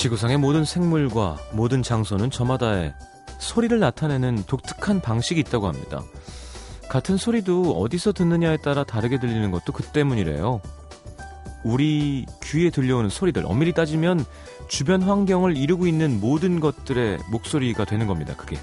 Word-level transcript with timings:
지구상의 0.00 0.38
모든 0.38 0.64
생물과 0.64 1.36
모든 1.52 1.82
장소는 1.82 2.30
저마다의 2.30 2.94
소리를 3.38 3.78
나타내는 3.78 4.44
독특한 4.46 5.02
방식이 5.02 5.38
있다고 5.40 5.68
합니다. 5.68 6.00
같은 6.88 7.18
소리도 7.18 7.78
어디서 7.78 8.12
듣느냐에 8.14 8.56
따라 8.56 8.82
다르게 8.82 9.20
들리는 9.20 9.50
것도 9.50 9.74
그 9.74 9.82
때문이래요. 9.82 10.62
우리 11.64 12.24
귀에 12.42 12.70
들려오는 12.70 13.10
소리들, 13.10 13.44
엄밀히 13.44 13.74
따지면 13.74 14.24
주변 14.68 15.02
환경을 15.02 15.58
이루고 15.58 15.86
있는 15.86 16.18
모든 16.18 16.60
것들의 16.60 17.18
목소리가 17.30 17.84
되는 17.84 18.06
겁니다, 18.06 18.34
그게. 18.38 18.56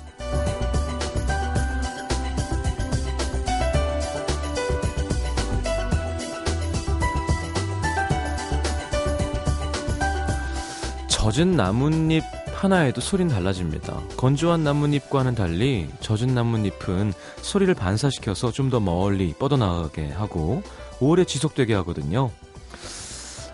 젖은 11.27 11.57
나뭇잎 11.57 12.23
하나에도 12.53 13.01
소리는 13.01 13.29
달라집니다. 13.29 13.99
건조한 14.15 14.63
나뭇잎과는 14.63 15.35
달리 15.35 15.89
젖은 15.99 16.33
나뭇잎은 16.33 17.11
소리를 17.41 17.73
반사시켜서 17.73 18.49
좀 18.53 18.69
더 18.69 18.79
멀리 18.79 19.33
뻗어나가게 19.33 20.09
하고 20.09 20.63
오래 21.01 21.25
지속되게 21.25 21.73
하거든요. 21.75 22.31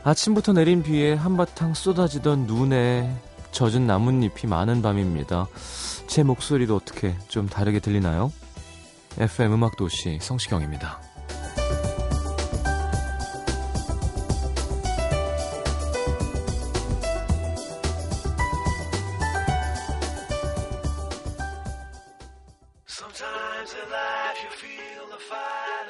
아침부터 0.04 0.54
내린 0.54 0.84
비에 0.84 1.16
한바탕 1.16 1.74
쏟아지던 1.74 2.46
눈에 2.46 3.12
젖은 3.52 3.88
나뭇잎이 3.88 4.48
많은 4.48 4.84
밤입니다. 4.84 5.48
제 6.06 6.22
목소리도 6.22 6.76
어떻게 6.76 7.16
좀 7.28 7.50
다르게 7.50 7.80
들리나요? 7.80 8.32
FM 9.18 9.52
음악도시 9.52 10.20
성시경입니다. 10.22 11.02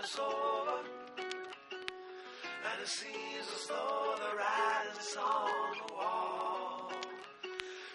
is 0.02 0.18
over 0.18 0.78
And 2.68 2.76
it 2.82 2.88
seems 2.88 3.46
as 3.56 3.64
though 3.68 4.14
the 4.24 4.30
writing's 4.38 5.16
on 5.16 5.72
the 5.78 5.86
wall 5.94 6.92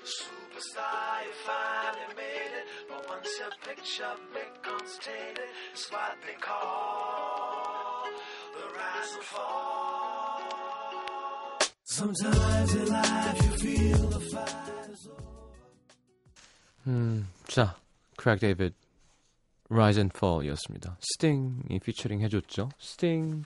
Superstar, 0.03 1.23
you 1.25 1.33
finally 1.47 2.09
made 2.15 2.53
it 2.59 2.65
But 2.89 3.01
once 3.09 3.31
your 3.39 3.53
picture 3.67 4.15
becomes 4.33 4.91
tainted 4.99 5.49
It's 5.73 5.91
what 5.91 6.15
they 6.25 6.37
call 6.39 8.07
the 8.55 8.65
rise 8.77 9.13
and 9.15 9.23
fall 9.23 10.41
Sometimes 11.83 12.75
in 12.75 12.87
life 12.87 13.39
you 13.45 13.51
feel 13.63 14.07
the 14.09 14.19
fight 14.19 14.91
is 14.91 15.07
over 15.07 15.33
음, 16.85 17.27
자, 17.47 17.75
크랙 18.17 18.39
데이비드 18.39 18.75
Rise 19.70 20.00
and 20.00 20.12
Fall이었습니다. 20.16 20.96
스팅이 21.00 21.78
피처링 21.80 22.20
해줬죠. 22.22 22.70
스팅의 22.78 23.42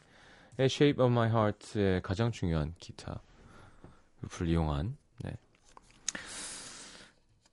Shape 0.61 1.05
of 1.05 1.13
My 1.13 1.29
Heart의 1.29 2.03
가장 2.03 2.31
중요한 2.31 2.75
기타 2.79 3.21
루프를 4.23 4.51
이용한. 4.51 4.97
네. 5.25 5.33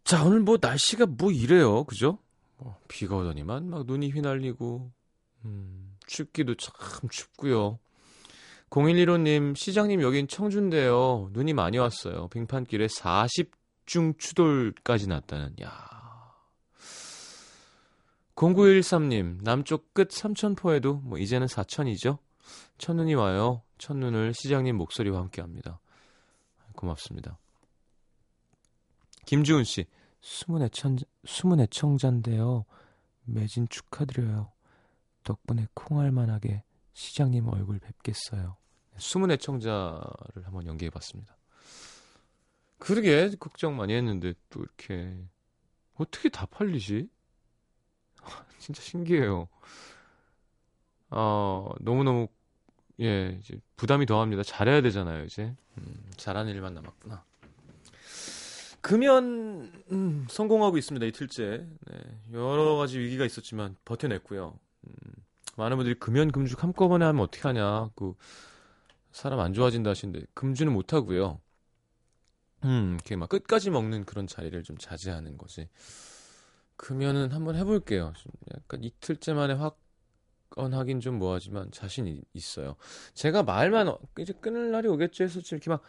자 0.04 0.24
오늘 0.24 0.40
뭐 0.42 0.58
날씨가 0.62 1.08
뭐 1.08 1.32
이래요, 1.32 1.84
그죠? 1.86 2.20
뭐 2.58 2.80
비가 2.88 3.16
오더니만 3.16 3.70
막 3.70 3.86
눈이 3.86 4.12
휘날리고 4.12 4.92
음, 5.46 5.96
춥기도 6.06 6.56
참 6.56 6.74
춥고요. 7.10 7.80
0115님 8.70 9.56
시장님 9.56 10.02
여긴 10.02 10.28
청주인데요. 10.28 11.30
눈이 11.32 11.54
많이 11.54 11.80
왔어요. 11.80 12.28
빙판길에 12.28 12.86
40중 12.86 14.20
추돌까지 14.20 15.08
났다는. 15.08 15.56
야 15.64 15.99
0913님, 18.40 19.44
남쪽 19.44 19.94
끝 19.94 20.12
삼천포에도 20.14 20.96
뭐 21.04 21.18
이제는 21.18 21.48
사천이죠? 21.48 22.20
첫눈이 22.78 23.14
와요. 23.16 23.64
첫눈을 23.80 24.34
시장님 24.34 24.78
목소리와 24.78 25.20
함께 25.20 25.42
합니다. 25.42 25.82
고맙습니다. 26.74 27.38
김주은 29.26 29.66
씨, 29.66 29.86
숨은 30.22 30.62
애청, 30.62 30.96
숨은 31.26 31.60
애청자인데요. 31.60 32.64
매진 33.26 33.68
축하드려요. 33.68 34.54
덕분에 35.26 35.68
콩알만하게 35.74 36.64
시장님 36.94 37.46
얼굴 37.50 37.80
뵙겠어요. 37.80 38.56
숨은 38.98 39.32
애청자를 39.32 40.46
한번 40.46 40.66
연기해 40.66 40.90
봤습니다. 40.92 41.36
그러게, 42.78 43.32
걱정 43.38 43.76
많이 43.76 43.94
했는데 43.94 44.34
또 44.50 44.62
이렇게, 44.62 45.22
어떻게 45.96 46.30
다 46.30 46.46
팔리지? 46.46 47.10
진짜 48.60 48.82
신기해요. 48.82 49.48
어, 51.12 51.70
너무너무, 51.80 52.28
예, 53.00 53.38
이제 53.42 53.60
부담이 53.76 54.06
더합니다. 54.06 54.44
잘해야 54.44 54.82
되잖아요, 54.82 55.26
이제. 55.26 55.56
음, 55.78 56.12
잘하는 56.18 56.54
일만 56.54 56.74
남았구나. 56.74 57.24
금연, 58.82 59.72
음, 59.92 60.28
성공하고 60.30 60.78
있습니다, 60.78 61.06
이틀째. 61.08 61.68
네, 61.92 62.00
여러 62.34 62.76
가지 62.76 63.00
위기가 63.00 63.26
있었지만 63.26 63.76
버텨냈고요. 63.86 64.58
음, 64.88 64.94
많은 65.58 65.78
분들이 65.78 65.96
금연, 65.96 66.32
금죽 66.32 66.64
한꺼번에 66.64 67.06
하면 67.06 67.22
어떻게 67.22 67.42
하냐. 67.44 67.90
그, 67.96 68.14
사람 69.12 69.40
안 69.40 69.54
좋아진다 69.54 69.90
하시는데, 69.90 70.26
금주는 70.34 70.72
못하고요. 70.72 71.42
음, 72.66 72.94
이렇게 72.96 73.16
막 73.16 73.30
끝까지 73.30 73.70
먹는 73.70 74.06
그런 74.06 74.28
자리를 74.28 74.62
좀 74.64 74.78
자제하는 74.78 75.38
거지. 75.38 75.68
그러면은 76.80 77.34
한번 77.34 77.58
해볼게요. 77.58 78.14
약간 78.56 78.86
이틀째 78.86 79.34
만에 79.34 79.54
확언하긴 80.56 81.02
좀 81.02 81.20
뭐하지만 81.20 81.72
자신이 81.72 82.22
있어요. 82.34 82.78
제가 83.14 83.44
말만 83.44 83.90
어, 83.90 84.00
이제 84.18 84.32
끊을 84.32 84.72
날이 84.72 84.88
오겠죠 84.88 85.26
해서 85.26 85.42
이렇게 85.52 85.70
막 85.70 85.84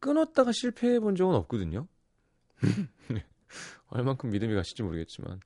끊었다가 0.00 0.50
실패해 0.50 0.98
본 0.98 1.14
적은 1.14 1.36
없거든요. 1.36 1.86
얼만큼 3.90 4.30
믿음이 4.30 4.56
가실지 4.56 4.82
모르겠지만. 4.82 5.38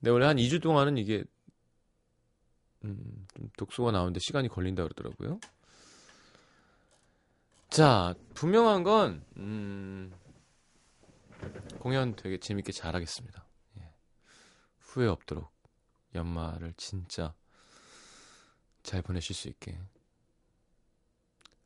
근데 0.00 0.10
원래 0.10 0.26
한 0.26 0.38
2주 0.38 0.60
동안은 0.60 0.98
이게 0.98 1.22
음, 2.84 3.26
좀 3.32 3.48
독소가 3.56 3.92
나오는데 3.92 4.18
시간이 4.18 4.48
걸린다 4.48 4.82
그러더라고요. 4.82 5.38
자, 7.70 8.16
분명한 8.34 8.82
건 8.82 9.24
음, 9.36 10.12
공연 11.78 12.16
되게 12.16 12.38
재밌게 12.40 12.72
잘하겠습니다. 12.72 13.47
후회 14.88 15.06
없도록 15.06 15.50
연말을 16.14 16.74
진짜 16.76 17.34
잘 18.82 19.02
보내실 19.02 19.36
수 19.36 19.48
있게. 19.48 19.78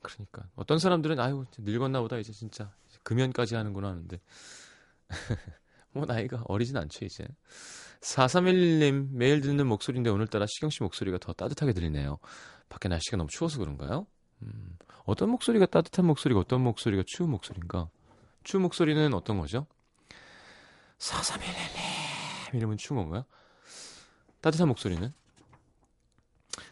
그러니까 0.01 0.49
어떤 0.57 0.81
사람들은 0.81 1.21
아유 1.21 1.45
늙었나 1.57 2.01
보다 2.01 2.19
이제 2.19 2.33
진짜 2.33 2.75
금연까지 3.05 3.55
하는구나 3.55 3.91
하는데 3.91 4.21
뭐 5.93 6.07
나이가 6.07 6.43
어리진 6.47 6.77
않죠 6.77 7.05
이제 7.05 7.25
4311님 8.01 9.11
매일 9.13 9.41
듣는 9.41 9.69
목소리인데 9.69 10.11
오늘따라 10.11 10.47
시경씨 10.49 10.83
목소리가 10.83 11.19
더 11.19 11.33
따뜻하게 11.33 11.73
들리네요 11.73 12.19
밖에 12.69 12.89
날씨가 12.89 13.17
너무 13.17 13.29
추워서 13.31 13.61
그런가요? 13.61 14.09
음, 14.43 14.77
어떤 15.05 15.31
목소리가 15.31 15.67
따뜻한 15.67 16.05
목소리가 16.05 16.41
어떤 16.41 16.63
목소리가 16.63 17.05
추운 17.07 17.31
목소리인가 17.31 17.89
추운 18.43 18.65
목소리는 18.65 19.15
어떤 19.15 19.39
거죠? 19.39 19.69
4311님 20.99 21.92
이러면 22.59 22.77
추운 22.77 23.01
건가요? 23.03 23.25
따뜻한 24.41 24.69
목소리는? 24.69 25.13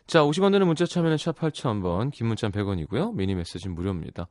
자, 0.07 0.21
50원 0.23 0.53
되는 0.53 0.67
문자 0.67 0.87
참여는 0.87 1.17
샵 1.17 1.39
8000번, 1.39 2.11
긴 2.13 2.27
문자 2.27 2.49
100원이고요. 2.49 3.15
미니 3.15 3.35
메시지는 3.35 3.75
무료입니다. 3.75 4.29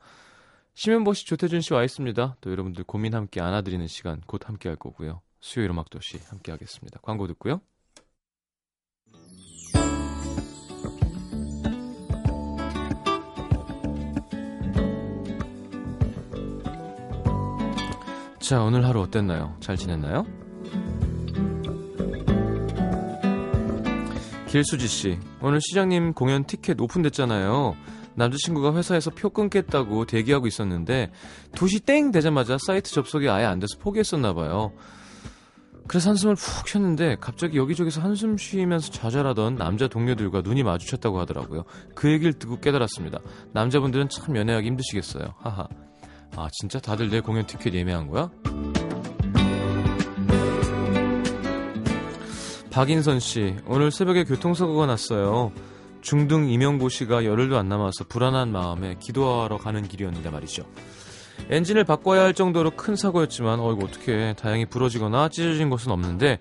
심현보 0.75 1.13
씨, 1.13 1.25
조태준 1.25 1.61
씨 1.61 1.73
와 1.73 1.83
있습니다. 1.83 2.37
또 2.39 2.51
여러분들 2.51 2.83
고민 2.83 3.13
함께 3.15 3.41
안아드리는 3.41 3.85
시간 3.87 4.21
곧 4.27 4.47
함께 4.47 4.69
할 4.69 4.75
거고요. 4.75 5.21
수요일 5.41 5.71
음악 5.71 5.89
도시 5.89 6.17
함께 6.29 6.51
하겠습니다. 6.51 6.99
광고 7.01 7.27
듣고요. 7.27 7.61
자, 18.39 18.63
오늘 18.63 18.85
하루 18.85 19.01
어땠나요? 19.01 19.55
잘 19.59 19.75
지냈나요? 19.77 20.25
길수지 24.49 24.87
씨, 24.87 25.19
오늘 25.41 25.61
시장님 25.61 26.13
공연 26.13 26.43
티켓 26.43 26.81
오픈됐잖아요. 26.81 27.75
남자친구가 28.15 28.75
회사에서 28.75 29.11
표 29.11 29.29
끊겠다고 29.29 30.05
대기하고 30.05 30.47
있었는데 30.47 31.11
2시 31.51 31.85
땡 31.85 32.11
되자마자 32.11 32.57
사이트 32.65 32.91
접속이 32.91 33.29
아예 33.29 33.45
안 33.45 33.59
돼서 33.59 33.77
포기했었나 33.79 34.33
봐요. 34.33 34.73
그래서 35.87 36.09
한숨을 36.09 36.35
푹 36.35 36.67
쉬었는데 36.67 37.17
갑자기 37.21 37.57
여기저기서 37.57 38.01
한숨 38.01 38.37
쉬면서 38.37 38.91
좌절하던 38.91 39.55
남자 39.55 39.87
동료들과 39.87 40.41
눈이 40.41 40.63
마주쳤다고 40.63 41.19
하더라고요. 41.19 41.63
그 41.93 42.11
얘기를 42.11 42.33
듣고 42.33 42.59
깨달았습니다. 42.59 43.19
남자분들은 43.53 44.09
참 44.09 44.35
연애하기 44.35 44.65
힘드시겠어요. 44.65 45.35
하하. 45.37 45.67
아, 46.35 46.47
진짜 46.53 46.79
다들 46.79 47.09
내 47.09 47.21
공연 47.21 47.45
티켓 47.45 47.75
예매한 47.75 48.07
거야? 48.07 48.31
박인선 52.79 53.19
씨, 53.19 53.57
오늘 53.67 53.91
새벽에 53.91 54.23
교통사고가 54.23 54.85
났어요. 54.85 55.51
중등 55.99 56.49
임용고시가 56.49 57.25
열흘도 57.25 57.57
안 57.57 57.67
남아서 57.67 58.05
불안한 58.05 58.53
마음에 58.53 58.95
기도하러 59.01 59.57
가는 59.57 59.85
길이었는데 59.85 60.29
말이죠. 60.29 60.63
엔진을 61.49 61.83
바꿔야 61.83 62.21
할 62.23 62.33
정도로 62.33 62.71
큰 62.71 62.95
사고였지만 62.95 63.59
어이구 63.59 63.83
어떻게 63.83 64.33
다행히 64.39 64.65
부러지거나 64.65 65.27
찢어진 65.27 65.69
것은 65.69 65.91
없는데 65.91 66.39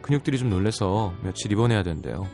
근육들이 0.00 0.38
좀 0.38 0.48
놀래서 0.48 1.12
며칠 1.22 1.52
입원해야 1.52 1.82
된대요. 1.82 2.26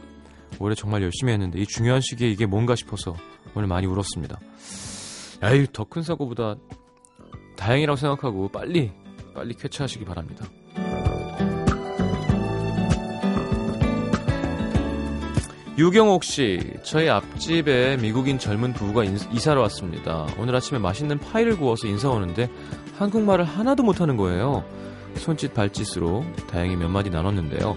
올해 0.60 0.76
정말 0.76 1.02
열심히 1.02 1.32
했는데 1.32 1.58
이 1.58 1.66
중요한 1.66 2.00
시기에 2.02 2.30
이게 2.30 2.46
뭔가 2.46 2.76
싶어서 2.76 3.16
오늘 3.56 3.66
많이 3.66 3.84
울었습니다. 3.88 4.38
에이 5.42 5.66
더 5.72 5.82
큰 5.82 6.02
사고보다 6.02 6.54
다행이라고 7.56 7.96
생각하고 7.96 8.46
빨리 8.46 8.92
빨리 9.34 9.54
쾌차하시기 9.54 10.04
바랍니다. 10.04 10.46
유경옥 15.78 16.24
씨, 16.24 16.60
저희 16.82 17.08
앞집에 17.08 17.96
미국인 17.98 18.38
젊은 18.38 18.72
부부가 18.72 19.04
인, 19.04 19.18
이사를 19.32 19.60
왔습니다. 19.62 20.26
오늘 20.38 20.54
아침에 20.54 20.78
맛있는 20.78 21.18
파이를 21.18 21.56
구워서 21.56 21.86
인사 21.86 22.10
오는데 22.10 22.50
한국말을 22.98 23.44
하나도 23.44 23.82
못하는 23.82 24.16
거예요. 24.16 24.64
손짓 25.16 25.54
발짓으로 25.54 26.24
다행히 26.50 26.76
몇 26.76 26.88
마디 26.88 27.08
나눴는데요. 27.08 27.76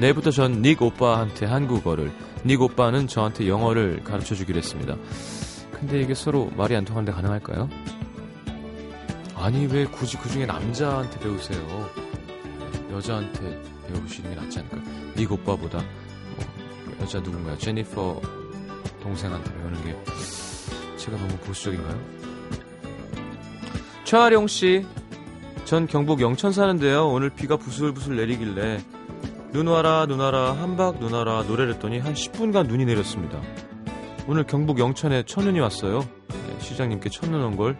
내일부터 0.00 0.30
전 0.30 0.62
닉 0.62 0.80
오빠한테 0.80 1.44
한국어를, 1.46 2.10
닉 2.46 2.62
오빠는 2.62 3.06
저한테 3.08 3.48
영어를 3.48 4.02
가르쳐 4.04 4.34
주기로 4.34 4.58
했습니다. 4.58 4.96
근데 5.72 6.00
이게 6.00 6.14
서로 6.14 6.50
말이 6.56 6.74
안 6.74 6.84
통하는데 6.84 7.12
가능할까요? 7.12 7.68
아니 9.36 9.66
왜 9.66 9.84
굳이 9.84 10.16
그 10.16 10.30
중에 10.30 10.46
남자한테 10.46 11.18
배우세요? 11.18 11.90
여자한테 12.92 13.60
배우시는 13.92 14.30
게 14.34 14.40
낫지 14.40 14.60
않을까? 14.60 14.78
닉 15.16 15.30
오빠보다 15.32 15.78
뭐 15.78 16.01
여자 17.02 17.20
누군가요? 17.20 17.58
제니퍼 17.58 18.20
동생한테 19.02 19.52
배우는 19.52 19.84
게 19.84 19.96
제가 20.96 21.16
너무 21.16 21.36
보수적인가요? 21.38 21.98
최아령 24.04 24.46
씨, 24.46 24.86
전 25.64 25.86
경북 25.86 26.20
영천 26.20 26.52
사는데요. 26.52 27.08
오늘 27.08 27.30
비가 27.30 27.56
부슬부슬 27.56 28.16
내리길래 28.16 28.80
눈 29.52 29.66
와라 29.68 30.06
눈 30.06 30.20
와라 30.20 30.52
한박 30.58 30.98
눈 31.00 31.12
와라 31.12 31.44
노래를 31.46 31.74
했더니 31.74 31.98
한 31.98 32.14
10분간 32.14 32.66
눈이 32.68 32.84
내렸습니다. 32.84 33.40
오늘 34.28 34.44
경북 34.44 34.78
영천에 34.78 35.24
첫눈이 35.24 35.58
왔어요. 35.60 36.00
네, 36.28 36.56
시장님께 36.60 37.10
첫눈 37.10 37.42
온 37.42 37.56
걸 37.56 37.76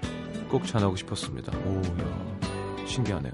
꼭 0.53 0.67
전하고 0.67 0.97
싶었습니다. 0.97 1.51
오, 1.65 1.77
야, 1.81 2.87
신기하네요. 2.87 3.33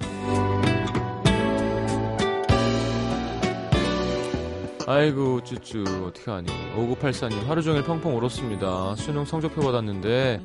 아이고, 4.91 5.45
쭈쭈, 5.45 5.85
어떡하니. 6.07 6.47
5984님, 6.75 7.45
하루 7.47 7.61
종일 7.61 7.85
펑펑 7.85 8.17
울었습니다. 8.17 8.97
수능 8.97 9.27
성적표 9.27 9.61
받았는데, 9.61 10.41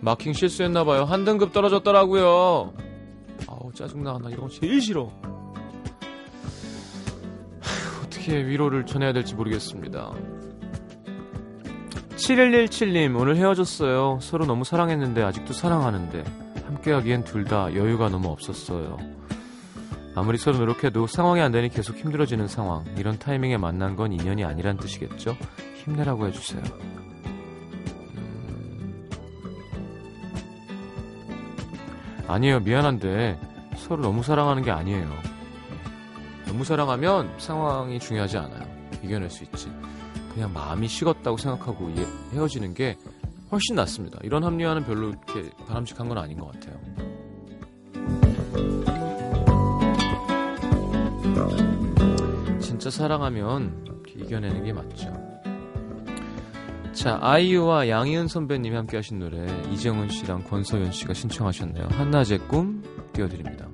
마킹 0.00 0.32
실수했나봐요. 0.32 1.04
한 1.04 1.24
등급 1.24 1.52
떨어졌더라고요. 1.52 2.72
아우, 3.46 3.72
짜증나. 3.72 4.18
나 4.20 4.30
이런 4.30 4.48
거 4.48 4.48
제일 4.48 4.80
싫어. 4.80 5.12
어떻게 8.04 8.44
위로를 8.44 8.84
전해야 8.84 9.12
될지 9.12 9.36
모르겠습니다. 9.36 10.12
7117님, 12.16 13.16
오늘 13.16 13.36
헤어졌어요. 13.36 14.18
서로 14.20 14.44
너무 14.44 14.64
사랑했는데, 14.64 15.22
아직도 15.22 15.52
사랑하는데, 15.52 16.24
함께하기엔 16.66 17.22
둘 17.22 17.44
다 17.44 17.72
여유가 17.76 18.08
너무 18.08 18.28
없었어요. 18.28 18.96
아무리 20.18 20.36
서로 20.36 20.58
노력해도 20.58 21.06
상황이 21.06 21.40
안 21.40 21.52
되니 21.52 21.68
계속 21.68 21.96
힘들어지는 21.96 22.48
상황. 22.48 22.84
이런 22.96 23.20
타이밍에 23.20 23.56
만난 23.56 23.94
건 23.94 24.12
인연이 24.12 24.44
아니란 24.44 24.76
뜻이겠죠? 24.76 25.36
힘내라고 25.76 26.26
해주세요. 26.26 26.60
음... 28.16 29.08
아니에요. 32.26 32.58
미안한데, 32.60 33.38
서로 33.76 34.02
너무 34.02 34.24
사랑하는 34.24 34.64
게 34.64 34.72
아니에요. 34.72 35.08
너무 36.46 36.64
사랑하면 36.64 37.38
상황이 37.38 38.00
중요하지 38.00 38.38
않아요. 38.38 38.66
이겨낼 39.04 39.30
수 39.30 39.44
있지. 39.44 39.70
그냥 40.34 40.52
마음이 40.52 40.88
식었다고 40.88 41.36
생각하고 41.36 41.92
헤어지는 42.32 42.74
게 42.74 42.96
훨씬 43.52 43.76
낫습니다. 43.76 44.18
이런 44.24 44.42
합리화는 44.42 44.84
별로 44.84 45.10
이렇게 45.10 45.48
바람직한 45.68 46.08
건 46.08 46.18
아닌 46.18 46.40
것 46.40 46.50
같아요. 46.52 46.77
진짜 52.78 52.90
사랑하면 52.90 54.04
이겨내는 54.16 54.62
게 54.62 54.72
맞죠. 54.72 55.12
자, 56.92 57.18
아이유와 57.20 57.88
양희은 57.88 58.28
선배님이 58.28 58.76
함께 58.76 58.98
하신 58.98 59.18
노래 59.18 59.46
이정은 59.72 60.08
씨랑 60.08 60.44
권서연 60.44 60.92
씨가 60.92 61.12
신청하셨네요. 61.12 61.88
한낮의 61.90 62.38
꿈 62.46 62.84
띄워드립니다. 63.12 63.67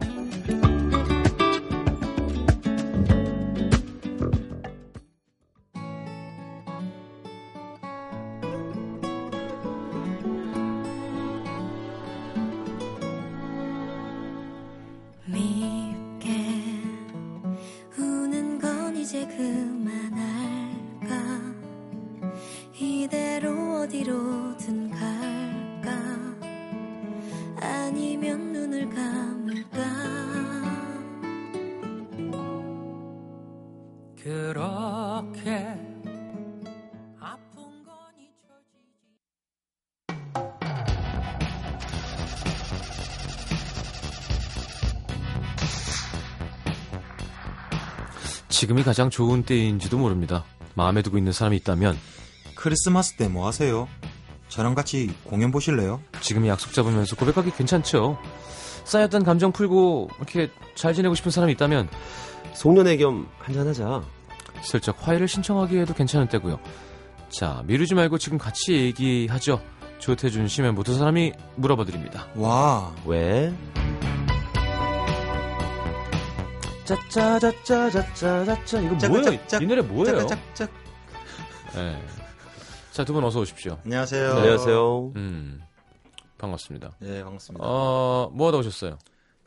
지금이 48.54 48.84
가장 48.84 49.10
좋은 49.10 49.42
때인지도 49.42 49.98
모릅니다. 49.98 50.44
마음에 50.74 51.02
두고 51.02 51.18
있는 51.18 51.32
사람이 51.32 51.56
있다면 51.56 51.98
크리스마스 52.54 53.16
때 53.16 53.28
뭐 53.28 53.48
하세요? 53.48 53.88
저랑 54.48 54.76
같이 54.76 55.12
공연 55.24 55.50
보실래요? 55.50 56.00
지금이 56.20 56.48
약속 56.48 56.72
잡으면서 56.72 57.16
고백하기 57.16 57.50
괜찮죠. 57.50 58.16
쌓였던 58.84 59.24
감정 59.24 59.50
풀고 59.50 60.10
이렇게 60.18 60.50
잘 60.76 60.94
지내고 60.94 61.16
싶은 61.16 61.32
사람이 61.32 61.52
있다면 61.54 61.88
송년회 62.54 62.96
겸 62.98 63.26
한잔하자. 63.40 64.02
슬쩍 64.62 64.96
화해를 65.00 65.26
신청하기에도 65.26 65.92
괜찮은 65.94 66.28
때고요. 66.28 66.60
자, 67.30 67.64
미루지 67.66 67.96
말고 67.96 68.18
지금 68.18 68.38
같이 68.38 68.72
얘기하죠. 68.74 69.60
조태준 69.98 70.46
씨의 70.46 70.72
모든 70.72 70.96
사람이 70.96 71.32
물어봐 71.56 71.84
드립니다. 71.86 72.28
와, 72.36 72.94
왜? 73.04 73.52
짜짜짜짜짜짜짜 76.84 78.80
이거 78.82 78.98
짝, 78.98 79.08
뭐예요? 79.08 79.24
짝, 79.24 79.48
짝, 79.48 79.62
이 79.62 79.66
노래 79.66 79.80
뭐예요? 79.82 80.26
짝짝짝. 80.26 80.70
네. 81.74 82.02
자, 82.92 83.04
두 83.04 83.12
분 83.12 83.24
어서 83.24 83.40
오십시오. 83.40 83.78
안녕하세요. 83.84 84.30
안녕하세요. 84.32 85.12
음. 85.16 85.62
반갑습니다. 86.38 86.96
네, 87.00 87.22
반갑습니다. 87.24 87.64
어, 87.66 88.30
뭐 88.34 88.48
하다 88.48 88.58
오셨어요? 88.58 88.98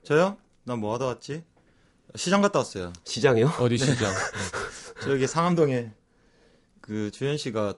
저요? 0.04 0.38
난 0.64 0.80
뭐 0.80 0.94
하다 0.96 1.06
왔지? 1.06 1.44
시장 2.16 2.42
갔다 2.42 2.60
왔어요. 2.60 2.92
시장이요? 3.06 3.52
어디 3.60 3.78
시장? 3.78 4.12
저기 5.04 5.28
상암동에 5.28 5.92
그 6.82 7.12
주현 7.12 7.38
씨가 7.38 7.76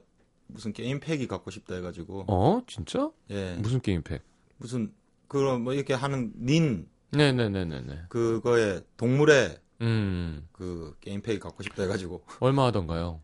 무슨 0.48 0.72
게임 0.74 1.00
팩이 1.00 1.28
갖고 1.28 1.51
싶다 1.51 1.75
해가지고 1.75 2.25
어? 2.28 2.62
진짜? 2.66 3.10
예 3.30 3.56
무슨 3.60 3.80
게임 3.82 4.01
팩? 4.01 4.22
무슨 4.58 4.92
그런 5.28 5.62
뭐 5.63 5.74
이렇게 5.74 5.94
하는 5.94 6.32
닌 6.36 6.88
네네네네네. 7.12 8.04
그거에 8.10 8.82
동물의 8.98 9.58
음. 9.82 10.48
그 10.51 10.96
게임팩이 11.01 11.39
갖고 11.39 11.63
싶다 11.63 11.84
해가지고 11.84 12.24
얼마 12.39 12.66
하던가요? 12.66 13.22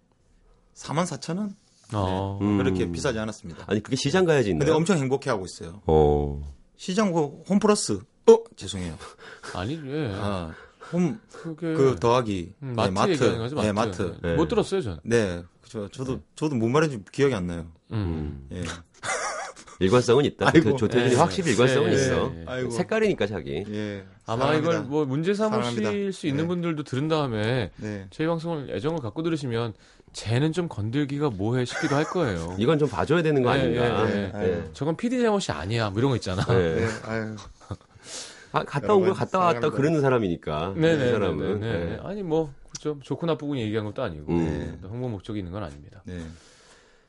4만 0.75 1.03
4천 1.03 1.37
원? 1.37 1.55
아. 1.91 2.37
음. 2.41 2.57
그렇게 2.57 2.91
비싸지 2.91 3.19
않았습니다. 3.19 3.65
아니 3.67 3.81
그게 3.81 3.95
시장 3.95 4.25
가야지 4.25 4.49
있나요? 4.49 4.59
근데 4.59 4.71
엄청 4.71 4.97
행복해하고 4.97 5.45
있어요. 5.45 5.81
어. 5.85 6.53
시장 6.77 7.11
그 7.11 7.43
홈플러스 7.49 7.99
어 8.27 8.37
죄송해요. 8.55 8.97
아니, 9.53 9.79
예. 9.85 10.11
아, 10.15 10.51
홈 10.91 11.19
그게. 11.31 11.73
그 11.73 11.95
더하기 11.99 12.53
음, 12.63 12.67
네, 12.69 12.73
마트, 12.75 12.91
마트 12.91 13.11
얘기하는 13.11 13.37
거죠, 13.39 13.55
마트. 13.55 13.65
네, 13.67 13.71
마트 13.71 14.17
네. 14.21 14.35
못 14.35 14.47
들었어요, 14.47 14.81
전. 14.81 14.99
네, 15.03 15.43
저, 15.67 15.87
저도, 15.89 16.21
저도 16.35 16.55
뭔 16.55 16.71
말인지 16.71 17.03
기억이 17.11 17.33
안 17.35 17.47
나요. 17.47 17.71
음. 17.91 18.47
예. 18.51 18.63
일관성은 19.79 20.25
있다. 20.25 20.51
아이고. 20.53 20.71
조- 20.71 20.77
조태준이 20.87 21.13
예. 21.13 21.17
확실히 21.17 21.51
일관성은 21.51 21.89
예, 21.89 21.93
예, 21.93 21.95
있어. 21.95 22.33
예. 22.65 22.69
색깔이니까 22.69 23.27
자기. 23.27 23.65
예. 23.69 24.03
아마 24.25 24.45
사랑합니다. 24.45 24.71
이걸 24.73 24.83
뭐 24.89 25.05
문제 25.05 25.33
삼으실 25.33 25.75
사랑합니다. 25.83 26.11
수 26.17 26.27
있는 26.27 26.43
네. 26.43 26.47
분들도 26.47 26.83
들은 26.83 27.07
다음에 27.07 27.71
네. 27.77 28.07
저희 28.09 28.27
방송을 28.27 28.69
애정을 28.75 28.99
갖고 29.01 29.21
들으시면 29.23 29.73
쟤는 30.13 30.53
좀 30.53 30.69
건들기가 30.69 31.29
뭐해 31.29 31.65
싶기도 31.65 31.95
할 31.95 32.05
거예요. 32.05 32.55
이건 32.59 32.79
좀 32.79 32.87
봐줘야 32.89 33.21
되는 33.21 33.43
거 33.43 33.49
예, 33.57 33.59
아닌가. 33.61 34.09
예, 34.09 34.31
예. 34.33 34.43
예. 34.43 34.63
저건 34.73 34.95
PD 34.95 35.19
잘못이 35.21 35.51
아니야. 35.51 35.89
뭐 35.89 35.99
이런 35.99 36.09
거 36.11 36.15
있잖아. 36.15 36.45
예. 36.51 36.53
네. 36.53 36.87
아, 38.53 38.63
갔다 38.63 38.93
온거 38.93 39.07
여러분, 39.07 39.13
갔다 39.13 39.39
왔다 39.39 39.53
사랑합니다. 39.59 39.69
그러는 39.71 39.99
사람이니까. 39.99 40.73
이 40.77 40.79
네네. 40.79 41.11
사람은. 41.11 41.59
네. 41.59 41.67
예. 41.67 41.99
아니 42.03 42.23
뭐 42.23 42.53
그렇죠. 42.69 42.97
좋고 43.03 43.25
나쁘고 43.25 43.57
얘기한 43.57 43.85
것도 43.85 44.01
아니고 44.01 44.31
음. 44.31 44.79
홍보 44.83 45.09
목적이 45.09 45.39
있는 45.39 45.51
건 45.51 45.63
아닙니다. 45.63 46.01
네. 46.05 46.19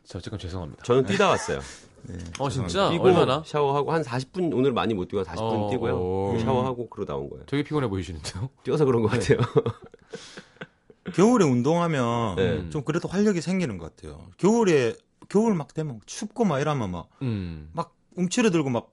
자 0.05 0.19
어쨌건 0.19 0.41
죄송합니다. 0.41 0.83
저는 0.83 1.05
뛰다 1.07 1.29
왔어요. 1.29 1.61
네. 2.09 2.19
어 2.39 2.49
진짜 2.49 2.91
뛰고 2.91 3.05
얼마나? 3.05 3.43
샤워하고 3.45 3.93
한 3.93 4.03
40분 4.03 4.55
오늘 4.55 4.73
많이 4.73 4.95
못 4.95 5.09
뛰고 5.09 5.23
40분 5.23 5.67
어, 5.67 5.71
뛰고요. 5.71 5.97
어. 5.97 6.39
샤워하고 6.41 6.89
그러다 6.89 7.17
온 7.17 7.29
거예요. 7.31 7.45
되게 7.47 7.63
피곤해 7.63 7.89
보이시는데요. 7.89 8.49
뛰어서 8.65 8.85
그런 8.85 9.03
것 9.03 9.09
같아요. 9.09 9.39
겨울에 11.15 11.45
운동하면 11.45 12.37
네. 12.37 12.71
좀 12.71 12.83
그래도 12.83 13.09
활력이 13.09 13.41
생기는 13.41 13.79
것 13.79 13.95
같아요. 13.95 14.27
겨울에 14.39 14.95
겨울 15.29 15.55
막 15.55 15.73
되면 15.73 16.01
춥고 16.07 16.45
막 16.45 16.61
이러면 16.61 16.91
막막 16.91 17.09
음. 17.23 17.73
움츠러들고 18.17 18.71
막 18.71 18.91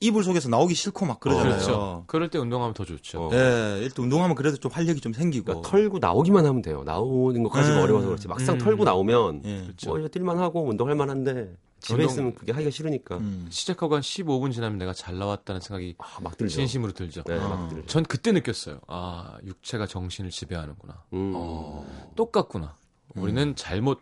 이불 0.00 0.22
속에서 0.22 0.50
나오기 0.50 0.74
싫고 0.74 1.06
막 1.06 1.20
그러잖아요. 1.20 1.52
그렇죠. 1.54 2.04
그럴 2.06 2.28
때 2.28 2.38
운동하면 2.38 2.74
더 2.74 2.84
좋죠. 2.84 3.28
어. 3.28 3.30
예, 3.32 3.80
일단 3.82 4.04
운동하면 4.04 4.36
그래도 4.36 4.58
좀 4.58 4.70
활력이 4.70 5.00
좀 5.00 5.14
생기고. 5.14 5.44
그러니까 5.46 5.70
털고 5.70 5.98
나오기만 5.98 6.44
하면 6.44 6.60
돼요. 6.60 6.82
나오는 6.84 7.42
것까지가 7.44 7.78
음. 7.78 7.82
어려워서 7.82 8.06
그렇지. 8.08 8.28
막상 8.28 8.56
음. 8.56 8.58
털고 8.58 8.84
나오면 8.84 9.42
예. 9.46 9.62
그렇죠. 9.62 9.90
뭐 9.90 9.98
이거 9.98 10.08
뛸만 10.08 10.36
하고 10.36 10.68
운동할 10.68 10.94
만한데 10.94 11.54
집에 11.86 12.02
운동- 12.02 12.10
있으면 12.12 12.34
그게 12.34 12.52
하기가 12.52 12.70
싫으니까 12.70 13.16
음. 13.18 13.46
시작하고 13.50 13.94
한 13.94 14.00
15분 14.02 14.52
지나면 14.52 14.78
내가 14.78 14.92
잘 14.92 15.18
나왔다는 15.18 15.60
생각이 15.60 15.96
아, 15.98 16.18
막 16.22 16.36
들죠. 16.36 16.54
진심으로 16.56 16.92
들죠. 16.92 17.22
네, 17.24 17.38
아. 17.38 17.48
막 17.48 17.68
들죠. 17.68 17.86
전 17.86 18.02
그때 18.04 18.32
느꼈어요. 18.32 18.80
아, 18.88 19.36
육체가 19.44 19.86
정신을 19.86 20.30
지배하는구나. 20.30 21.02
음, 21.12 21.32
어, 21.36 21.86
똑같구나. 22.16 22.76
우리는 23.14 23.54
잘못 23.54 24.00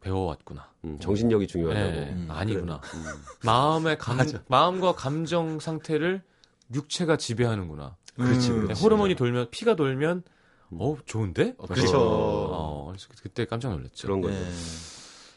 배워왔구나. 0.00 0.70
음, 0.84 0.98
정신력이 1.00 1.46
중요하다고. 1.46 1.90
네, 1.90 2.12
음, 2.12 2.26
아니구나. 2.30 2.80
그래. 2.80 3.00
음. 3.02 3.06
마음의 3.44 3.98
감, 3.98 4.18
마음과 4.48 4.94
감정 4.94 5.58
상태를 5.58 6.22
육체가 6.74 7.16
지배하는구나. 7.16 7.96
그렇지, 8.16 8.50
음. 8.52 8.62
그렇지. 8.64 8.82
호르몬이 8.82 9.14
돌면 9.16 9.48
피가 9.50 9.76
돌면 9.76 10.22
음. 10.72 10.78
어 10.80 10.96
좋은데? 11.04 11.54
그렇죠. 11.56 11.98
어, 12.00 12.86
그래서 12.88 13.08
그때 13.22 13.44
깜짝 13.44 13.70
놀랐죠. 13.70 14.06
그런 14.06 14.20
거죠. 14.20 14.34
예. 14.34 14.44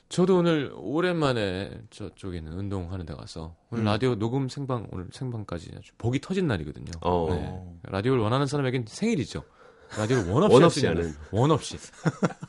저도 0.09 0.37
오늘 0.37 0.71
오랜만에 0.75 1.81
저쪽에 1.89 2.37
있는 2.37 2.53
운동하는 2.53 3.05
데 3.05 3.13
가서 3.13 3.55
오늘 3.69 3.83
음. 3.83 3.85
라디오 3.85 4.15
녹음 4.15 4.47
생방 4.47 4.87
오늘 4.91 5.07
생방까지 5.11 5.71
아주 5.77 5.91
복이 5.97 6.21
터진 6.21 6.47
날이거든요. 6.47 6.91
어. 7.01 7.27
네. 7.29 7.91
라디오를 7.91 8.21
원하는 8.21 8.47
사람에겐 8.47 8.85
생일이죠. 8.87 9.43
라디오를 9.97 10.29
원 10.31 10.43
없이 10.43 10.53
원할 10.53 10.65
없이 10.65 10.85
하는. 10.85 11.01
날. 11.03 11.13
원 11.31 11.51
없이 11.51 11.77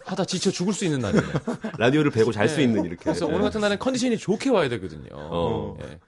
하다 0.07 0.25
지쳐 0.25 0.51
죽을 0.51 0.73
수 0.73 0.85
있는 0.85 1.01
날이에요. 1.01 1.25
라디오를 1.79 2.11
배고 2.13 2.31
잘수 2.33 2.57
네. 2.59 2.63
있는 2.65 2.85
이렇게. 2.85 3.03
그래서 3.03 3.27
오늘 3.27 3.43
같은 3.43 3.61
날은 3.61 3.79
컨디션이 3.79 4.19
좋게 4.19 4.51
와야 4.51 4.69
되거든요. 4.69 5.09
어. 5.13 5.77
예. 5.83 5.99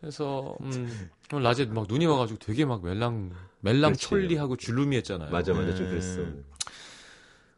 그래서 0.00 0.56
음, 0.62 1.10
오늘 1.32 1.44
낮에 1.44 1.66
막 1.66 1.86
눈이 1.88 2.06
와가지고 2.06 2.40
되게 2.40 2.64
막 2.64 2.82
멜랑 2.82 3.30
멜랑 3.60 3.92
그렇지. 3.92 4.08
촐리하고 4.08 4.56
줄루미했잖아요. 4.56 5.30
맞아, 5.30 5.52
맞아. 5.52 5.74
좀 5.76 5.84
네. 5.86 5.90
그랬어. 5.90 6.22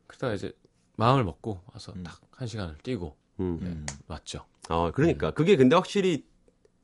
그러다가 0.06 0.34
이제 0.34 0.52
마음을 0.96 1.24
먹고 1.24 1.62
와서 1.72 1.92
음. 1.96 2.02
딱 2.04 2.20
한 2.36 2.48
시간을 2.48 2.76
뛰고 2.82 3.16
음. 3.40 3.58
음. 3.62 3.86
왔죠. 4.06 4.44
어, 4.68 4.90
그러니까. 4.92 5.30
그게 5.32 5.56
근데 5.56 5.76
확실히 5.76 6.24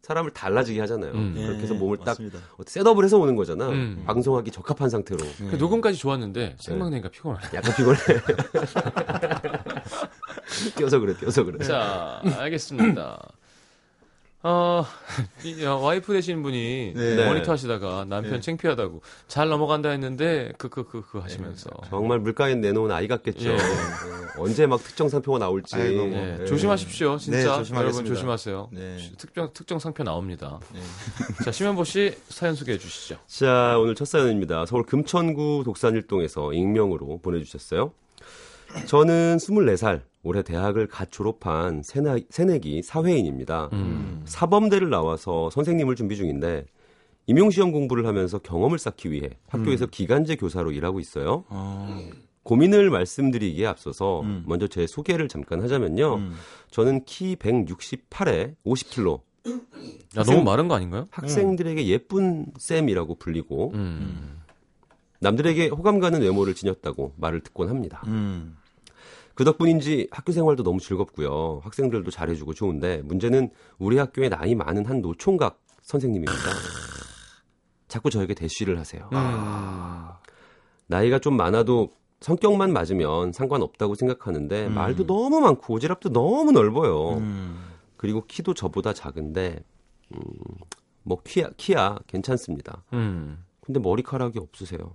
사람을 0.02 0.32
달라지게 0.32 0.80
하잖아요. 0.80 1.12
음. 1.12 1.34
그렇게 1.34 1.62
해서 1.62 1.74
예, 1.74 1.78
몸을 1.78 1.98
딱 1.98 2.06
맞습니다. 2.06 2.38
어떻게 2.54 2.70
셋업을 2.70 3.04
해서 3.04 3.18
오는 3.18 3.36
거잖아. 3.36 3.68
음. 3.68 4.02
방송하기 4.06 4.50
적합한 4.50 4.88
상태로. 4.88 5.18
그 5.50 5.56
녹음까지 5.56 5.98
좋았는데 5.98 6.56
생방되니까 6.58 7.10
피곤하네. 7.10 7.48
약간 7.54 7.74
피곤해. 7.76 7.98
뛰어서 10.76 10.98
그래, 10.98 11.14
뛰어서 11.16 11.44
그래. 11.44 11.64
자, 11.64 12.20
알겠습니다. 12.38 13.30
어, 14.42 14.86
이, 15.44 15.64
어, 15.64 15.76
와이프 15.76 16.14
되시는 16.14 16.42
분이 16.42 16.94
네. 16.94 17.26
모니터 17.26 17.52
하시다가 17.52 18.06
남편 18.08 18.32
네. 18.32 18.40
창피하다고 18.40 19.02
잘 19.28 19.48
넘어간다 19.50 19.90
했는데 19.90 20.52
그그그그 20.56 21.18
하시면서 21.18 21.68
정말 21.90 22.20
물가에 22.20 22.54
내놓은 22.54 22.90
아이 22.90 23.06
같겠죠. 23.06 23.50
예. 23.50 23.54
어, 23.54 23.58
언제 24.38 24.66
막 24.66 24.82
특정 24.82 25.10
상표가 25.10 25.38
나올지. 25.38 25.76
아이고, 25.76 26.06
뭐. 26.06 26.16
예, 26.16 26.38
예. 26.40 26.44
조심하십시오, 26.46 27.18
진짜 27.18 27.62
네, 27.62 27.74
여러분. 27.74 28.04
조심하세요. 28.04 28.70
네. 28.72 28.96
특정 29.18 29.52
특정 29.52 29.78
상표 29.78 30.04
나옵니다. 30.04 30.58
네. 30.72 30.80
자, 31.44 31.52
심현보 31.52 31.84
씨 31.84 32.14
사연 32.28 32.54
소개해 32.54 32.78
주시죠. 32.78 33.18
자, 33.26 33.76
오늘 33.78 33.94
첫 33.94 34.06
사연입니다. 34.06 34.64
서울 34.64 34.84
금천구 34.84 35.62
독산일동에서 35.66 36.54
익명으로 36.54 37.18
보내주셨어요. 37.18 37.92
저는 38.86 39.36
24살, 39.38 40.02
올해 40.22 40.42
대학을 40.42 40.86
갓 40.86 41.10
졸업한 41.10 41.82
새내, 41.82 42.24
새내기 42.28 42.82
사회인입니다. 42.82 43.70
음. 43.72 44.22
사범대를 44.24 44.90
나와서 44.90 45.50
선생님을 45.50 45.96
준비 45.96 46.16
중인데, 46.16 46.66
임용시험 47.26 47.72
공부를 47.72 48.06
하면서 48.06 48.38
경험을 48.38 48.78
쌓기 48.78 49.12
위해 49.12 49.30
학교에서 49.48 49.86
기간제 49.86 50.36
교사로 50.36 50.72
일하고 50.72 51.00
있어요. 51.00 51.44
어, 51.48 52.00
고민을 52.42 52.90
말씀드리기에 52.90 53.66
앞서서 53.66 54.22
음. 54.22 54.44
먼저 54.46 54.66
제 54.66 54.86
소개를 54.86 55.28
잠깐 55.28 55.62
하자면요. 55.62 56.14
음. 56.16 56.34
저는 56.70 57.04
키 57.04 57.36
168에 57.36 58.56
50kg, 58.66 59.20
야, 60.16 60.22
너무 60.24 60.42
마른 60.42 60.66
거 60.68 60.74
아닌가요? 60.74 61.06
학생들에게 61.10 61.86
예쁜 61.86 62.46
쌤이라고 62.58 63.14
불리고, 63.16 63.72
음. 63.74 64.40
남들에게 65.20 65.68
호감 65.68 66.00
가는 66.00 66.20
외모를 66.20 66.54
지녔다고 66.54 67.14
말을 67.16 67.40
듣곤 67.40 67.68
합니다. 67.68 68.02
음. 68.06 68.56
그 69.40 69.44
덕분인지 69.44 70.08
학교 70.10 70.32
생활도 70.32 70.62
너무 70.62 70.80
즐겁고요. 70.80 71.62
학생들도 71.64 72.10
잘해주고 72.10 72.52
좋은데 72.52 73.00
문제는 73.04 73.48
우리 73.78 73.96
학교에 73.96 74.28
나이 74.28 74.54
많은 74.54 74.84
한 74.84 75.00
노총각 75.00 75.62
선생님입니다. 75.80 76.34
자꾸 77.88 78.10
저에게 78.10 78.34
대쉬를 78.34 78.78
하세요. 78.78 79.08
음. 79.10 80.08
나이가 80.88 81.18
좀 81.20 81.38
많아도 81.38 81.88
성격만 82.20 82.74
맞으면 82.74 83.32
상관없다고 83.32 83.94
생각하는데 83.94 84.66
음. 84.66 84.74
말도 84.74 85.06
너무 85.06 85.40
많고 85.40 85.78
오지랖도 85.78 86.12
너무 86.12 86.52
넓어요. 86.52 87.16
음. 87.16 87.64
그리고 87.96 88.26
키도 88.26 88.52
저보다 88.52 88.92
작은데 88.92 89.64
음, 90.14 90.20
뭐 91.02 91.18
키야 91.24 91.48
키야 91.56 91.96
괜찮습니다. 92.08 92.84
음. 92.92 93.42
근데 93.62 93.80
머리카락이 93.80 94.38
없으세요. 94.38 94.94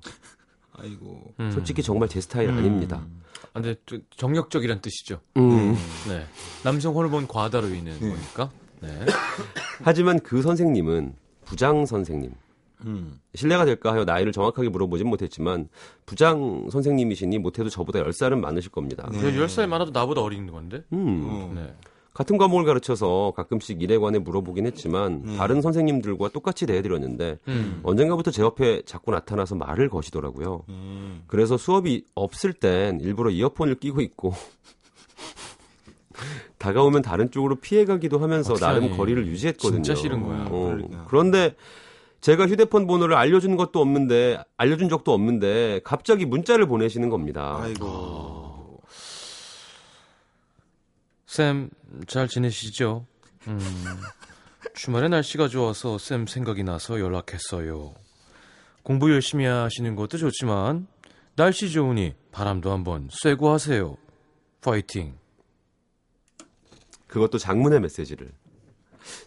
아이고. 0.73 1.33
음. 1.39 1.49
솔직히 1.49 1.81
정말 1.81 2.09
제 2.09 2.21
스타일 2.21 2.51
아닙니다. 2.51 3.07
아, 3.53 3.61
근데 3.61 3.75
또 3.85 3.97
정력적이란 4.15 4.81
뜻이죠. 4.81 5.21
음. 5.37 5.75
네. 6.07 6.25
남성 6.63 6.95
호르몬 6.95 7.27
과다로 7.27 7.67
인한 7.67 7.97
네. 7.99 8.09
거니까. 8.09 8.49
네. 8.81 8.89
하지만 9.83 10.19
그 10.19 10.41
선생님은 10.41 11.15
부장 11.45 11.85
선생님. 11.85 12.33
음. 12.85 13.19
신뢰가 13.33 13.65
될까 13.65 13.93
하여 13.93 14.03
나이를 14.03 14.31
정확하게 14.31 14.69
물어보진 14.69 15.07
못했지만 15.07 15.69
부장 16.05 16.69
선생님이시니 16.69 17.39
못해도 17.39 17.69
저보다 17.69 17.99
10살은 18.03 18.39
많으실 18.39 18.71
겁니다. 18.71 19.07
네. 19.11 19.19
그 19.19 19.31
10살 19.31 19.67
많아도 19.67 19.91
나보다 19.91 20.21
어린 20.21 20.51
건데. 20.51 20.83
음, 20.93 21.25
어. 21.27 21.51
네. 21.55 21.73
같은 22.15 22.37
과목을 22.37 22.63
가르쳐서 22.63 23.33
가끔씩 23.35 23.81
일에 23.81 23.97
관해 23.97 24.19
물어보긴 24.19 24.65
했지만 24.65 25.21
네. 25.25 25.35
다른 25.35 25.61
선생님들과 25.61 26.29
똑같이 26.29 26.65
대해드렸는데 26.65 27.39
음. 27.49 27.81
언젠가부터 27.83 28.31
제 28.31 28.41
옆에 28.41 28.83
자꾸 28.85 29.11
나타나서 29.11 29.55
말을 29.55 29.89
거시더라고요. 29.89 30.63
음. 30.69 31.23
그래서 31.27 31.57
수업이 31.57 32.05
없을 32.15 32.53
땐 32.53 33.01
일부러 33.01 33.29
이어폰을 33.31 33.75
끼고 33.75 33.99
있고 33.99 34.33
다가오면 36.57 37.01
다른 37.01 37.31
쪽으로 37.31 37.55
피해가기도 37.55 38.19
하면서 38.19 38.53
확실하네. 38.53 38.79
나름 38.79 38.97
거리를 38.97 39.27
유지했거든요. 39.27 39.83
진짜 39.83 39.93
싫은 39.93 40.23
거야. 40.23 40.47
어, 40.49 40.73
그러니까. 40.73 41.05
그런데 41.09 41.53
제가 42.21 42.47
휴대폰 42.47 42.87
번호를 42.87 43.17
알려준 43.17 43.57
것도 43.57 43.81
없는데 43.81 44.41
알려준 44.55 44.87
적도 44.87 45.13
없는데 45.13 45.81
갑자기 45.83 46.25
문자를 46.25 46.65
보내시는 46.65 47.09
겁니다. 47.09 47.59
아이고. 47.61 48.44
쌤, 51.35 51.69
잘 52.07 52.29
지내시죠? 52.29 53.05
음, 53.49 53.59
주말에 54.73 55.09
날씨가 55.09 55.49
좋아서 55.49 55.97
쌤 55.97 56.27
생각이 56.27 56.63
나서 56.63 56.97
연락했어요. 57.01 57.93
공부 58.83 59.11
열심히 59.11 59.43
하시는 59.43 59.97
것도 59.97 60.17
좋지만, 60.17 60.87
날씨 61.35 61.69
좋으니 61.69 62.13
바람도 62.31 62.71
한번 62.71 63.09
쐬고 63.11 63.49
하세요. 63.49 63.97
파이팅. 64.61 65.17
그것도 67.07 67.37
장문의 67.37 67.81
메시지를. 67.81 68.31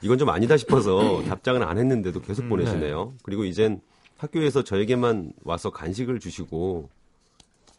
이건 0.00 0.16
좀 0.16 0.30
아니다 0.30 0.56
싶어서 0.56 1.22
답장을 1.28 1.62
안 1.62 1.76
했는데도 1.76 2.22
계속 2.22 2.44
음, 2.44 2.48
보내시네요. 2.48 3.16
그리고 3.22 3.44
이젠 3.44 3.82
학교에서 4.16 4.64
저에게만 4.64 5.34
와서 5.44 5.68
간식을 5.68 6.20
주시고 6.20 6.88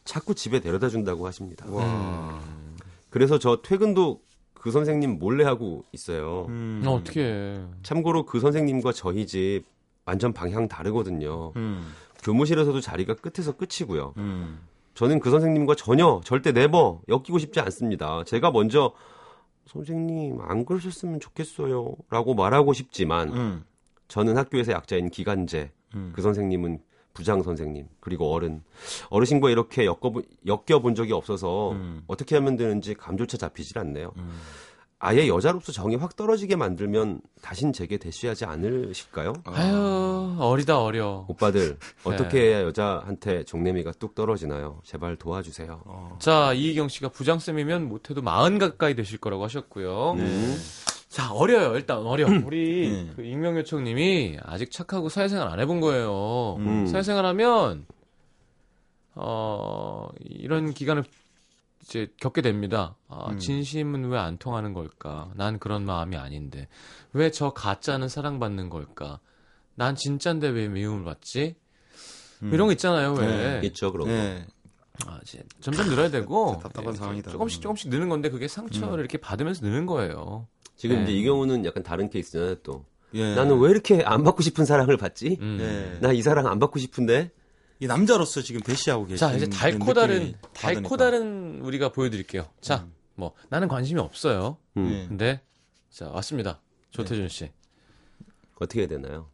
자꾸 0.06 0.36
집에 0.36 0.60
데려다 0.60 0.88
준다고 0.88 1.26
하십니다. 1.26 1.66
와. 1.68 2.69
그래서 3.10 3.39
저 3.39 3.62
퇴근도 3.62 4.22
그 4.54 4.72
선생님 4.72 5.20
몰래 5.20 5.44
하고 5.44 5.86
있어요. 5.92 6.46
음. 6.50 6.84
어, 6.86 6.96
어떻게 6.96 7.62
참고로 7.84 8.25
그 8.25 8.39
선생님과 8.39 8.92
저희 8.92 9.25
집 9.25 9.63
완전 10.06 10.34
방향 10.34 10.68
다르거든요. 10.68 11.54
음. 11.56 11.94
교무실에서도 12.24 12.80
자리가 12.82 13.16
끝에서 13.16 13.54
끝이고요. 13.56 14.13
음. 14.18 14.60
저는 14.96 15.20
그 15.20 15.30
선생님과 15.30 15.75
전혀 15.75 16.20
절대 16.25 16.51
네버 16.51 17.01
엮이고 17.08 17.39
싶지 17.39 17.60
않습니다. 17.62 18.24
제가 18.25 18.51
먼저 18.51 18.94
선생님 19.68 20.42
안 20.42 20.66
그러셨으면 20.66 21.20
좋겠어요 21.20 21.96
라고 22.10 22.34
말하고 22.34 22.74
싶지만 22.74 23.30
음. 23.34 23.63
저는 24.08 24.36
학교에서 24.36 24.74
약자인 24.74 25.10
기간제 25.10 25.72
음. 25.96 26.12
그 26.13 26.22
선생님은 26.22 26.80
부장 27.20 27.44
선생님 27.44 27.86
그리고 28.00 28.32
어른 28.34 28.64
어르신과 29.10 29.50
이렇게 29.50 29.86
엮어본, 29.86 30.24
엮여본 30.48 30.96
적이 30.96 31.12
없어서 31.12 31.74
음. 31.74 32.02
어떻게 32.08 32.36
하면 32.38 32.56
되는지 32.56 32.94
감조차 32.94 33.36
잡히질 33.36 33.78
않네요. 33.78 34.14
음. 34.18 34.40
아예 35.02 35.28
여자로서 35.28 35.72
정이 35.74 35.96
확 35.98 36.16
떨어지게 36.16 36.56
만들면 36.56 37.22
다신 37.42 37.72
제게 37.74 37.98
대쉬하지 37.98 38.46
않으실까요? 38.46 39.34
아유 39.46 40.36
어리다 40.40 40.82
어려. 40.82 41.26
오빠들 41.28 41.78
네. 41.80 42.10
어떻게 42.10 42.40
해야 42.42 42.62
여자한테 42.62 43.44
정내미가 43.44 43.92
뚝 44.00 44.16
떨어지나요? 44.16 44.80
제발 44.86 45.18
도와주세요. 45.18 45.82
어. 45.86 46.18
자 46.22 46.54
이희경 46.54 46.88
씨가 46.88 47.10
부장쌤이면 47.10 47.88
못해도 47.90 48.22
마흔 48.22 48.58
가까이 48.60 48.96
되실 48.96 49.20
거라고 49.20 49.44
하셨고요. 49.44 50.14
음. 50.14 50.58
자 51.10 51.32
어려요 51.34 51.75
일단 51.75 51.98
어려. 52.06 52.28
우리 52.46 52.89
네. 52.92 53.12
그 53.16 53.24
익명 53.24 53.58
요청님이 53.58 54.38
아직 54.44 54.72
착하고 54.72 55.10
사회생활 55.10 55.48
안 55.48 55.60
해본 55.60 55.82
거예요. 55.82 56.56
음. 56.60 56.86
사회생활 56.86 57.25
하면 57.25 57.86
어 59.16 60.08
이런 60.20 60.74
기간을 60.74 61.04
이제 61.84 62.08
겪게 62.20 62.42
됩니다. 62.42 62.96
아, 63.08 63.32
음. 63.32 63.39
진심은 63.39 64.10
왜 64.10 64.20
안 64.20 64.38
통하는 64.38 64.74
걸까? 64.74 65.32
난 65.36 65.58
그런 65.58 65.84
마음이 65.86 66.16
아닌데 66.16 66.68
왜 67.13 67.32
저 67.32 67.50
가짜는 67.51 68.08
사랑받는 68.08 68.70
걸까? 68.70 69.20
난 69.75 69.96
진짠데 69.96 70.50
왜 70.50 70.68
미움을 70.68 71.04
받지? 71.06 71.56
음. 72.44 72.54
이런 72.54 72.68
거 72.68 72.72
있잖아요. 72.74 73.13
왜? 73.13 73.60
네. 73.62 73.68
있죠 73.68 73.92
그런 73.92 74.08
거. 74.08 74.13
네. 74.13 74.46
아, 75.08 75.20
이제 75.24 75.42
점점 75.62 75.88
늘어야 75.89 76.10
되고 76.12 76.60
답답한 76.62 76.84
이렇게 76.84 76.98
상황이다. 77.00 77.32
조금씩 77.32 77.62
조금씩 77.62 77.89
느는 77.89 78.10
건데 78.10 78.30
그게 78.30 78.48
상처를 78.48 79.00
이렇게 79.00 79.18
받으면서 79.18 79.66
느는 79.66 79.86
거예요. 79.88 80.48
지금 80.80 80.96
네. 80.96 81.04
이제 81.04 81.12
이 81.12 81.24
경우는 81.26 81.66
약간 81.66 81.84
다른 81.84 82.10
케이스잖아요 82.10 82.56
또. 82.64 82.86
예. 83.14 83.36
나는 83.36 83.60
왜 83.60 83.70
이렇게 83.70 84.02
안 84.02 84.24
받고 84.24 84.42
싶은 84.42 84.64
사랑을 84.64 84.96
받지? 84.96 85.38
음. 85.42 85.58
예. 85.60 86.00
나이 86.00 86.22
사랑 86.22 86.48
안 86.48 86.58
받고 86.58 86.80
싶은데 86.80 87.32
이 87.82 87.86
남자로서 87.86 88.42
지금 88.42 88.62
대시하고 88.62 89.06
계신 89.06 89.18
자 89.18 89.34
이제 89.34 89.50
달코 89.50 89.94
다른 89.94 90.36
달코. 90.54 90.96
다른 90.96 91.60
우리가 91.62 91.92
보여드릴게요. 91.92 92.48
자, 92.62 92.88
뭐 93.16 93.34
나는 93.50 93.68
관심이 93.68 94.00
없어요. 94.00 94.56
음, 94.78 94.90
예. 94.90 95.08
근데 95.10 95.42
자 95.90 96.08
왔습니다. 96.08 96.62
조태준 96.92 97.28
씨. 97.28 97.52
어떻게 98.56 98.82
해야 98.82 98.88
되나요? 98.88 99.30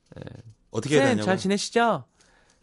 어떻게 0.72 0.96
해야 0.96 1.04
쌤 1.04 1.10
되냐고. 1.12 1.26
잘 1.28 1.38
지내시죠? 1.38 2.06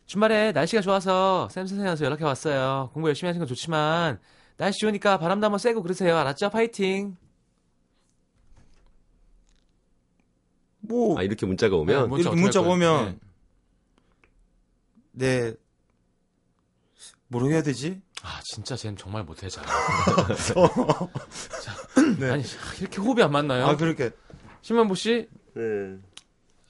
주말에 0.07 0.51
날씨가 0.51 0.83
좋아서 0.83 1.49
쌤 1.53 1.67
선생님한테 1.67 2.05
연락해 2.05 2.25
왔어요. 2.25 2.91
공부 2.95 3.09
열심히 3.09 3.29
하시는 3.29 3.47
건 3.47 3.49
좋지만 3.49 4.19
날씨 4.57 4.81
좋으니까 4.81 5.19
바람도 5.19 5.45
한번 5.47 5.59
쐬고 5.61 5.83
그러세요. 5.83 6.17
알았죠? 6.17 6.51
파이팅. 6.51 7.17
뭐 10.83 11.19
아 11.19 11.23
이렇게 11.23 11.47
문자가 11.47 11.77
오면 11.77 12.03
네, 12.03 12.07
문자 12.09 12.29
이렇게 12.31 12.41
문자 12.41 12.61
어떻게 12.61 12.71
할 12.71 12.79
거예요? 12.79 12.97
보면 13.05 13.21
네 15.13 15.55
뭐로 17.29 17.51
해야 17.51 17.63
되지? 17.63 18.01
아 18.23 18.41
진짜 18.45 18.77
쟤는 18.77 18.97
정말 18.97 19.25
못해 19.25 19.49
잘. 19.49 19.65
네. 22.21 22.31
아니 22.31 22.43
이렇게 22.81 23.01
호흡이 23.01 23.23
안 23.23 23.33
맞나요? 23.33 23.67
아 23.67 23.77
그렇게 23.77 24.11
심현보 24.61 24.95
씨, 24.95 25.29
네. 25.55 25.99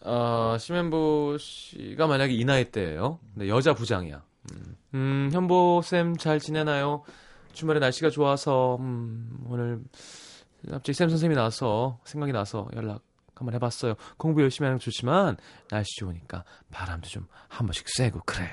어, 0.01 0.57
심현보 0.59 1.37
씨가 1.39 2.07
만약에 2.07 2.33
이 2.33 2.45
나이 2.45 2.71
때예요. 2.71 3.19
근데 3.35 3.49
여자 3.49 3.75
부장이야. 3.75 4.23
음, 4.53 4.77
음, 4.95 5.31
현보 5.33 5.83
쌤 5.85 6.17
잘 6.17 6.41
지내나요? 6.41 7.05
주말에 7.53 7.81
날씨가 7.81 8.11
좋아서 8.11 8.77
음, 8.81 9.45
오늘 9.47 9.81
갑자기 10.71 10.95
쌤 10.95 11.11
선생님이 11.11 11.37
나와서 11.37 11.99
생각이 12.05 12.33
나서 12.33 12.69
연락 12.75 13.03
한번 13.43 13.55
해봤어요. 13.55 13.95
공부 14.17 14.41
열심히 14.43 14.67
하는 14.67 14.79
거 14.79 14.83
좋지만 14.85 15.37
날씨 15.69 15.97
좋으니까 15.99 16.45
바람도 16.71 17.09
좀 17.09 17.27
한 17.49 17.67
번씩 17.67 17.87
쐬고 17.89 18.21
그래요. 18.25 18.49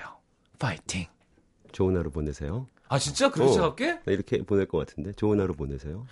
파이팅. 0.60 1.06
좋은 1.72 1.96
하루 1.96 2.12
보내세요. 2.12 2.68
아 2.90 3.00
진짜 3.00 3.30
그렇게 3.32 3.50
어. 3.50 3.54
시작할게? 3.54 3.86
나 4.04 4.12
이렇게 4.12 4.42
보낼 4.44 4.66
것 4.66 4.80
같은데 4.80 5.14
좋은 5.14 5.40
하루 5.40 5.54
보내세요. 5.54 6.06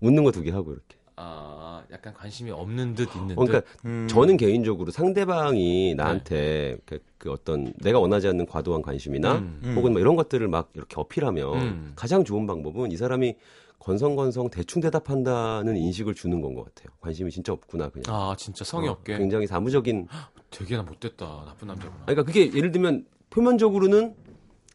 웃는 0.00 0.22
거 0.22 0.30
두 0.30 0.42
개 0.44 0.50
하고 0.52 0.72
이렇게. 0.72 0.96
아 1.16 1.82
약간 1.90 2.14
관심이 2.14 2.52
없는 2.52 2.94
듯 2.94 3.08
있는 3.16 3.36
어, 3.36 3.44
그러니까 3.44 3.60
듯. 3.60 3.84
음. 3.86 4.06
저는 4.08 4.36
개인적으로 4.36 4.92
상대방이 4.92 5.96
나한테 5.96 6.76
그, 6.86 7.00
그 7.18 7.32
어떤 7.32 7.72
내가 7.78 7.98
원하지 7.98 8.28
않는 8.28 8.46
과도한 8.46 8.82
관심이나 8.82 9.38
음. 9.38 9.60
음. 9.64 9.74
혹은 9.76 9.90
뭐 9.92 10.00
이런 10.00 10.14
것들을 10.14 10.46
막 10.46 10.70
이렇게 10.74 10.94
어필하면 11.00 11.54
음. 11.60 11.92
가장 11.96 12.22
좋은 12.22 12.46
방법은 12.46 12.92
이 12.92 12.96
사람이 12.96 13.34
건성건성 13.78 14.50
대충 14.50 14.80
대답한다는 14.82 15.76
인식을 15.76 16.14
주는 16.14 16.40
건 16.40 16.54
것 16.54 16.64
같아요. 16.64 16.94
관심이 17.00 17.30
진짜 17.30 17.52
없구나 17.52 17.88
그냥. 17.90 18.04
아 18.08 18.34
진짜 18.36 18.64
성의 18.64 18.88
어, 18.88 18.92
없게. 18.92 19.16
굉장히 19.18 19.46
사무적인. 19.46 20.08
되게 20.50 20.76
나 20.76 20.82
못됐다. 20.82 21.42
나쁜 21.46 21.68
남자구나. 21.68 21.94
아니, 22.06 22.14
그러니까 22.16 22.22
그게 22.24 22.52
예를 22.54 22.72
들면 22.72 23.06
표면적으로는 23.30 24.14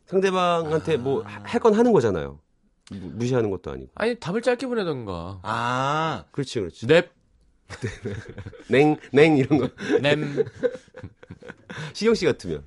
상대방한테 0.06 0.98
뭐할 0.98 1.60
건 1.60 1.74
하는 1.74 1.92
거잖아요. 1.92 2.40
무- 2.92 3.10
무시하는 3.16 3.50
것도 3.50 3.72
아니고. 3.72 3.92
아니 3.96 4.20
답을 4.20 4.42
짧게 4.42 4.68
보내던가. 4.68 5.40
아 5.44 6.26
그렇지, 6.32 6.60
그렇지. 6.60 6.86
넵, 6.88 7.10
냉, 8.70 8.98
냉 9.12 9.38
이런 9.38 9.60
거. 9.60 9.70
냄. 10.02 10.46
시경 11.94 12.14
씨 12.16 12.26
같으면. 12.26 12.64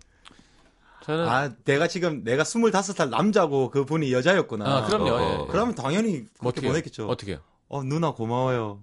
저는 1.07 1.29
아, 1.29 1.37
아, 1.45 1.55
내가 1.65 1.87
지금 1.87 2.25
내가 2.25 2.43
25살 2.43 3.09
남자고 3.11 3.71
그 3.71 3.85
분이 3.85 4.13
여자였구나. 4.13 4.87
그럼요. 4.87 5.05
어, 5.05 5.21
예, 5.21 5.25
어. 5.37 5.45
예. 5.47 5.47
그러면 5.53 5.75
당연히 5.77 6.25
그렇게 6.39 6.49
어떻게 6.49 6.67
보냈겠죠. 6.69 7.07
어떻게요? 7.09 7.39
어, 7.69 7.83
누나 7.85 8.11
고마워요. 8.13 8.83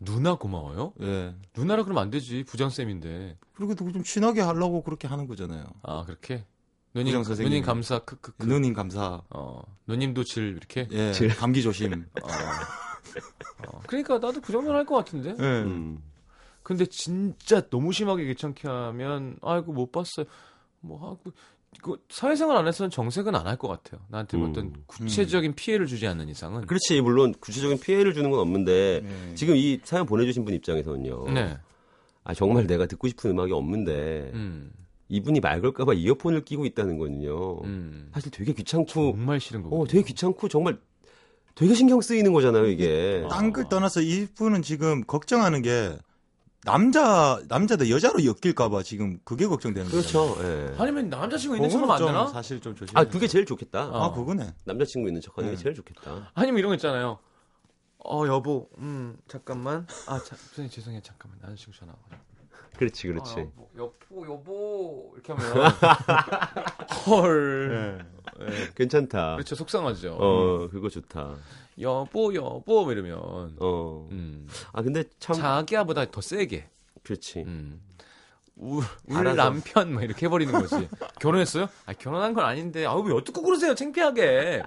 누나 0.00 0.34
고마워요? 0.34 0.92
예. 1.00 1.34
누나라 1.56 1.84
그러면 1.84 2.02
안 2.02 2.10
되지. 2.10 2.44
부장 2.44 2.70
쌤인데. 2.70 3.38
그리고 3.54 3.74
좀 3.74 4.02
친하게 4.02 4.40
하려고 4.40 4.82
그렇게 4.82 5.06
하는 5.08 5.26
거잖아요. 5.26 5.64
아 5.82 6.04
그렇게. 6.04 6.44
누님 6.94 7.12
부장 7.12 7.24
선생님. 7.24 7.50
누님 7.52 7.64
감사 7.64 7.98
크크크. 8.00 8.44
누님 8.46 8.74
감사. 8.74 9.22
어 9.30 9.62
누님도 9.86 10.24
질 10.24 10.56
이렇게. 10.56 10.88
예. 10.90 11.12
감기 11.38 11.62
조심. 11.62 12.04
어, 13.68 13.80
그러니까 13.86 14.14
나도 14.18 14.40
그 14.40 14.52
정도는 14.52 14.76
할 14.78 14.84
것 14.84 14.96
같은데. 14.96 15.30
예. 15.38 15.62
음. 15.62 16.02
근데 16.62 16.84
진짜 16.86 17.60
너무 17.70 17.92
심하게 17.92 18.24
귀찮게 18.26 18.66
하면 18.68 19.36
아이고 19.40 19.72
못 19.72 19.92
봤어요. 19.92 20.26
뭐 20.86 20.98
하고 20.98 21.20
그 21.82 21.96
사회생활 22.08 22.56
안에서는 22.56 22.90
정색은 22.90 23.34
안 23.34 23.46
할 23.46 23.56
것 23.58 23.68
같아요. 23.68 24.00
나한테 24.08 24.36
음. 24.38 24.48
어떤 24.48 24.72
구체적인 24.86 25.54
피해를 25.54 25.86
주지 25.86 26.06
않는 26.06 26.28
이상은. 26.28 26.66
그렇지, 26.66 27.00
물론 27.02 27.34
구체적인 27.38 27.80
피해를 27.80 28.14
주는 28.14 28.30
건 28.30 28.40
없는데, 28.40 29.02
예. 29.04 29.34
지금 29.34 29.56
이 29.56 29.78
사연 29.84 30.06
보내주신 30.06 30.44
분 30.44 30.54
입장에서는요. 30.54 31.30
네. 31.32 31.56
아, 32.24 32.32
정말 32.34 32.66
내가 32.66 32.86
듣고 32.86 33.08
싶은 33.08 33.30
음악이 33.32 33.52
없는데, 33.52 34.30
음. 34.34 34.72
이분이 35.08 35.40
말 35.40 35.60
걸까봐 35.60 35.92
이어폰을 35.94 36.44
끼고 36.44 36.64
있다는 36.66 36.98
거는요. 36.98 37.60
음. 37.64 38.10
사실 38.14 38.30
되게 38.30 38.52
귀찮고, 38.54 39.12
정말 39.12 39.38
싫은 39.38 39.62
거고. 39.62 39.82
어, 39.82 39.86
되게 39.86 40.02
귀찮고, 40.02 40.48
정말 40.48 40.78
되게 41.54 41.74
신경 41.74 42.00
쓰이는 42.00 42.32
거잖아요, 42.32 42.66
이게. 42.68 43.24
딴 43.30 43.52
걸 43.52 43.68
떠나서 43.68 44.00
이분은 44.00 44.62
지금 44.62 45.04
걱정하는 45.04 45.60
게 45.62 45.96
남자 46.66 47.40
남자들 47.48 47.88
여자로 47.90 48.24
엮일까봐 48.24 48.82
지금 48.82 49.20
그게 49.24 49.46
걱정되는 49.46 49.88
거죠. 49.88 50.34
그렇죠, 50.34 50.44
예. 50.44 50.74
아니면 50.78 51.08
남자친구 51.08 51.56
있는 51.56 51.70
척하면 51.70 51.90
안 51.96 52.06
되나? 52.06 52.26
사실 52.26 52.60
좀 52.60 52.74
조심. 52.74 52.98
아, 52.98 53.04
그게 53.04 53.28
제일 53.28 53.46
좋겠다. 53.46 53.86
어. 53.88 54.04
아 54.04 54.12
그거네. 54.12 54.52
남자친구 54.64 55.08
있는 55.08 55.20
척 55.20 55.38
하는 55.38 55.50
게 55.50 55.56
네. 55.56 55.62
제일 55.62 55.76
좋겠다. 55.76 56.32
아니면 56.34 56.58
이런 56.58 56.70
거 56.70 56.74
있잖아요. 56.74 57.20
어 58.04 58.26
여보, 58.26 58.68
음 58.78 59.16
잠깐만. 59.28 59.86
아 60.08 60.18
자, 60.18 60.34
선생님 60.36 60.70
죄송해요 60.70 61.00
잠깐만 61.02 61.38
남자친구 61.40 61.78
전화 61.78 61.92
와. 61.92 62.18
그렇지, 62.76 63.06
그렇지. 63.06 63.34
아, 63.36 63.38
여보, 63.38 63.68
여보, 63.78 64.26
여보 64.26 65.12
이렇게 65.14 65.32
하면 65.32 65.72
헐. 67.06 67.98
네. 67.98 68.15
괜찮다. 68.74 69.34
그렇죠 69.36 69.54
속상하죠. 69.54 70.16
어, 70.18 70.68
그거 70.70 70.88
좋다. 70.88 71.36
여보, 71.80 72.34
여보 72.34 72.84
뭐 72.84 72.92
이러면. 72.92 73.18
어. 73.58 74.08
음. 74.10 74.46
아, 74.72 74.82
근데 74.82 75.04
참. 75.18 75.36
자기야보다 75.36 76.10
더 76.10 76.20
세게. 76.20 76.68
그렇지. 77.02 77.40
음. 77.40 77.80
우, 78.58 78.78
울 79.08 79.16
알아서. 79.18 79.36
남편 79.36 79.92
막 79.92 80.02
이렇게 80.02 80.24
해버리는 80.24 80.50
거지. 80.50 80.88
결혼했어요? 81.20 81.68
아 81.84 81.92
결혼한 81.92 82.32
건 82.32 82.46
아닌데. 82.46 82.86
아왜 82.86 83.12
어떻게 83.12 83.42
그러세요? 83.42 83.74
창피하게. 83.74 84.62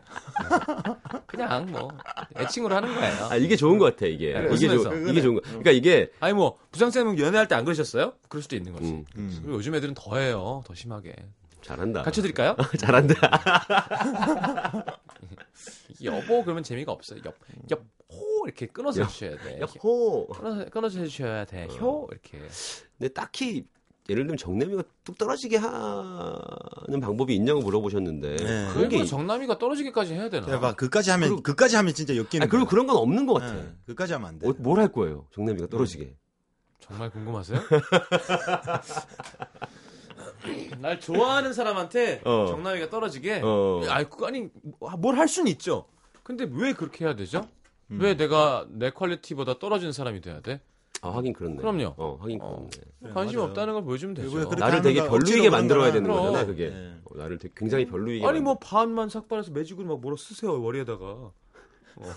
그냥 1.25 1.71
뭐 1.71 1.89
애칭으로 2.37 2.75
하는 2.75 2.93
거예요. 2.93 3.25
아, 3.31 3.35
이게 3.35 3.55
좋은 3.55 3.79
것 3.79 3.85
같아, 3.85 4.05
이게. 4.05 4.33
네, 4.33 4.47
이게. 4.53 4.67
좋, 4.67 4.93
이게 5.09 5.21
좋은 5.21 5.33
거. 5.35 5.41
그러니까 5.41 5.71
이게, 5.71 6.11
아니 6.19 6.33
뭐 6.33 6.57
부장쌤은 6.71 7.17
연애할 7.17 7.47
때 7.47 7.55
안 7.55 7.65
그러셨어요? 7.65 8.13
그럴 8.29 8.43
수도 8.43 8.55
있는 8.55 8.73
거지. 8.73 8.85
음, 8.91 9.05
음. 9.17 9.39
그리고 9.41 9.57
요즘 9.57 9.73
애들은 9.73 9.95
더 9.95 10.17
해요. 10.17 10.63
더 10.67 10.73
심하게. 10.75 11.15
잘한다. 11.61 12.01
같이 12.03 12.21
드릴까요? 12.21 12.55
잘한다. 12.77 13.15
여보 16.03 16.43
그러면 16.43 16.63
재미가 16.63 16.91
없어요. 16.91 17.19
옆, 17.25 17.35
옆 17.71 17.83
호 18.11 18.45
이렇게 18.47 18.65
끊어서 18.65 19.03
해주셔야 19.03 19.37
돼. 19.37 19.59
야호. 19.61 20.27
끊어서, 20.29 20.65
끊어서 20.71 20.99
해주셔야 20.99 21.45
돼. 21.45 21.67
효 21.79 22.07
이렇게. 22.09 22.39
근데 22.97 23.13
딱히 23.13 23.67
예를 24.09 24.23
들면 24.23 24.37
정남이가 24.37 24.81
뚝 25.03 25.15
떨어지게 25.19 25.57
하는 25.57 26.99
방법이 26.99 27.35
있냐고 27.35 27.59
물어보셨는데 27.61 28.35
네. 28.37 28.67
그런 28.73 28.89
게 28.89 28.95
그게 28.97 29.03
있- 29.03 29.07
정남이가 29.07 29.59
떨어지기까지 29.59 30.15
해야 30.15 30.27
되나? 30.29 30.47
대박. 30.47 30.75
그까지 30.75 31.11
하면 31.11 31.43
그까지 31.43 31.75
하면 31.75 31.93
진짜 31.93 32.15
엮이는. 32.15 32.41
아니, 32.41 32.49
그리고. 32.49 32.65
그런 32.65 32.87
건 32.87 32.97
없는 32.97 33.27
것 33.27 33.35
같아. 33.35 33.53
네, 33.53 33.73
그까지 33.85 34.13
하면 34.13 34.27
안 34.29 34.39
돼. 34.39 34.47
어, 34.49 34.55
뭘할 34.57 34.91
거예요? 34.91 35.27
정남이가 35.35 35.67
떨어지게. 35.67 36.15
정말 36.79 37.11
궁금하세요? 37.11 37.59
날 40.79 40.99
좋아하는 40.99 41.53
사람한테 41.53 42.21
어. 42.25 42.45
정남이가 42.47 42.89
떨어지게. 42.89 43.41
어. 43.43 43.81
아니 43.89 44.09
그 44.09 44.25
아니 44.25 44.49
뭘 44.97 45.15
할 45.17 45.27
수는 45.27 45.51
있죠. 45.53 45.85
근데 46.23 46.47
왜 46.51 46.73
그렇게 46.73 47.05
해야 47.05 47.15
되죠? 47.15 47.47
음. 47.91 47.99
왜 48.01 48.15
내가 48.15 48.65
내 48.69 48.89
퀄리티보다 48.91 49.57
떨어지는 49.59 49.91
사람이 49.91 50.21
돼야 50.21 50.39
돼? 50.41 50.61
아, 51.01 51.09
하긴 51.15 51.33
그렇네. 51.33 51.55
그럼요. 51.57 51.93
어, 51.97 52.17
하긴 52.21 52.39
어. 52.41 52.49
그렇네. 52.69 52.69
그래, 53.01 53.13
관심 53.13 53.37
맞아요. 53.39 53.49
없다는 53.49 53.73
걸 53.73 53.83
보여주면 53.83 54.15
되죠. 54.15 54.49
나를 54.55 54.81
되게? 54.81 55.01
별로이게 55.07 55.49
만들어야 55.49 55.91
되는 55.93 56.09
거야. 56.09 56.21
거잖아, 56.21 56.45
그게. 56.45 56.69
네. 56.69 56.93
어, 57.05 57.17
나를 57.17 57.37
되게 57.37 57.53
굉장히 57.55 57.85
별로이게. 57.87 58.25
아니 58.27 58.39
뭐 58.41 58.55
만들- 58.55 58.67
반만 58.67 59.09
삭발해서 59.09 59.51
매직으로 59.51 59.87
막 59.87 60.01
뭐라 60.01 60.17
쓰세요 60.19 60.59
머리에다가 60.59 61.05
어, 61.05 61.33
뭐, 61.95 62.13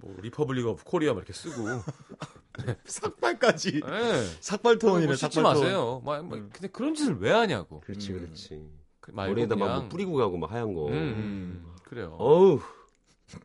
뭐 0.00 0.14
Republic 0.20 0.66
of 0.66 0.84
Korea 0.84 1.12
막 1.12 1.18
이렇게 1.20 1.32
쓰고 1.32 1.64
삭발까지. 2.84 3.80
예. 3.84 4.24
삭발투혼이네. 4.40 5.06
뭐 5.06 5.14
씻지 5.14 5.34
삭발투혼. 5.36 5.42
마세요 5.62 6.02
막, 6.04 6.24
뭐, 6.24 6.38
근데 6.52 6.68
그런 6.68 6.94
짓을 6.94 7.18
왜 7.20 7.30
하냐고 7.32 7.80
그렇지, 7.80 8.12
음. 8.12 8.18
그렇지. 8.20 8.70
그 9.00 9.10
머리에다 9.10 9.56
막 9.56 9.80
뭐 9.80 9.88
뿌리고 9.88 10.14
가고 10.16 10.36
막 10.38 10.50
하얀 10.50 10.72
거. 10.74 10.86
음, 10.88 10.92
음, 10.92 11.72
그래요 11.84 12.16
어우. 12.18 12.60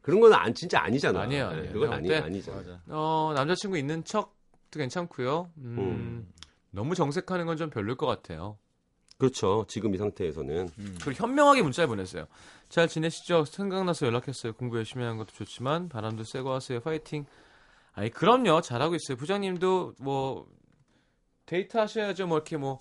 그런 0.02 0.20
건 0.20 0.34
안, 0.34 0.54
진짜 0.54 0.82
아니잖아. 0.82 1.22
아니에요, 1.22 1.50
네, 1.50 1.56
아니에요. 1.58 1.74
그건 1.74 2.02
내가 2.02 2.16
아니, 2.18 2.26
아니잖아. 2.26 2.58
맞아. 2.58 2.82
어, 2.88 3.32
남자친구 3.36 3.78
있는 3.78 4.04
척도 4.04 4.32
괜찮고요 4.78 5.50
음, 5.58 5.76
음. 5.80 6.34
너무 6.72 6.94
정색하는 6.96 7.46
건 7.46 7.58
좀 7.58 7.70
별로일 7.70 7.96
것 7.98 8.06
같아요 8.06 8.58
그렇죠. 9.20 9.66
지금 9.68 9.94
이 9.94 9.98
상태에서는. 9.98 10.70
음. 10.80 10.98
그리고 11.04 11.24
현명하게 11.24 11.62
문자를 11.62 11.88
보냈어요 11.90 12.26
잘 12.70 12.88
지내시죠 12.88 13.46
생각나서 13.46 14.08
연락했어요 14.08 14.54
공부 14.54 14.78
열심히 14.78 15.04
하는 15.04 15.18
것도 15.18 15.34
좋지만 15.34 15.90
바람도 15.90 16.24
쐬고 16.24 16.52
하세요 16.52 16.80
파이팅 16.80 17.26
아니 17.94 18.10
그럼요 18.10 18.62
잘하고 18.62 18.96
있어요 18.96 19.18
부장님도 19.18 19.96
뭐 20.00 20.48
데이트 21.46 21.76
하셔야죠 21.78 22.28
뭐 22.28 22.38
이렇게 22.38 22.58
뭐 22.58 22.80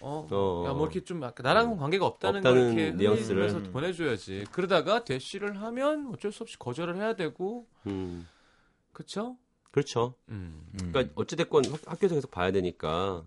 어, 0.00 0.26
어. 0.28 0.64
야, 0.66 0.72
뭐 0.72 0.86
이렇게 0.86 1.04
좀 1.04 1.22
아까 1.22 1.44
나랑 1.44 1.76
관계가 1.76 2.04
없다는, 2.04 2.40
없다는 2.40 2.74
걸 2.74 2.78
이렇게 2.80 2.96
뉘앙스를. 2.96 3.44
해서 3.44 3.60
보내줘야지. 3.70 4.46
그러다가 4.50 5.04
대시를 5.04 5.60
하면 5.62 6.08
어쩔 6.12 6.32
수 6.32 6.42
없이 6.42 6.58
거절을 6.58 6.96
해야 6.96 7.14
되고, 7.14 7.68
음. 7.86 8.26
그쵸? 8.92 9.36
그렇죠. 9.70 10.14
음. 10.28 10.66
음. 10.72 10.90
그러니까 10.90 11.12
어찌됐건 11.14 11.66
학- 11.66 11.80
학교에서 11.86 12.16
계속 12.16 12.32
봐야 12.32 12.50
되니까. 12.50 13.24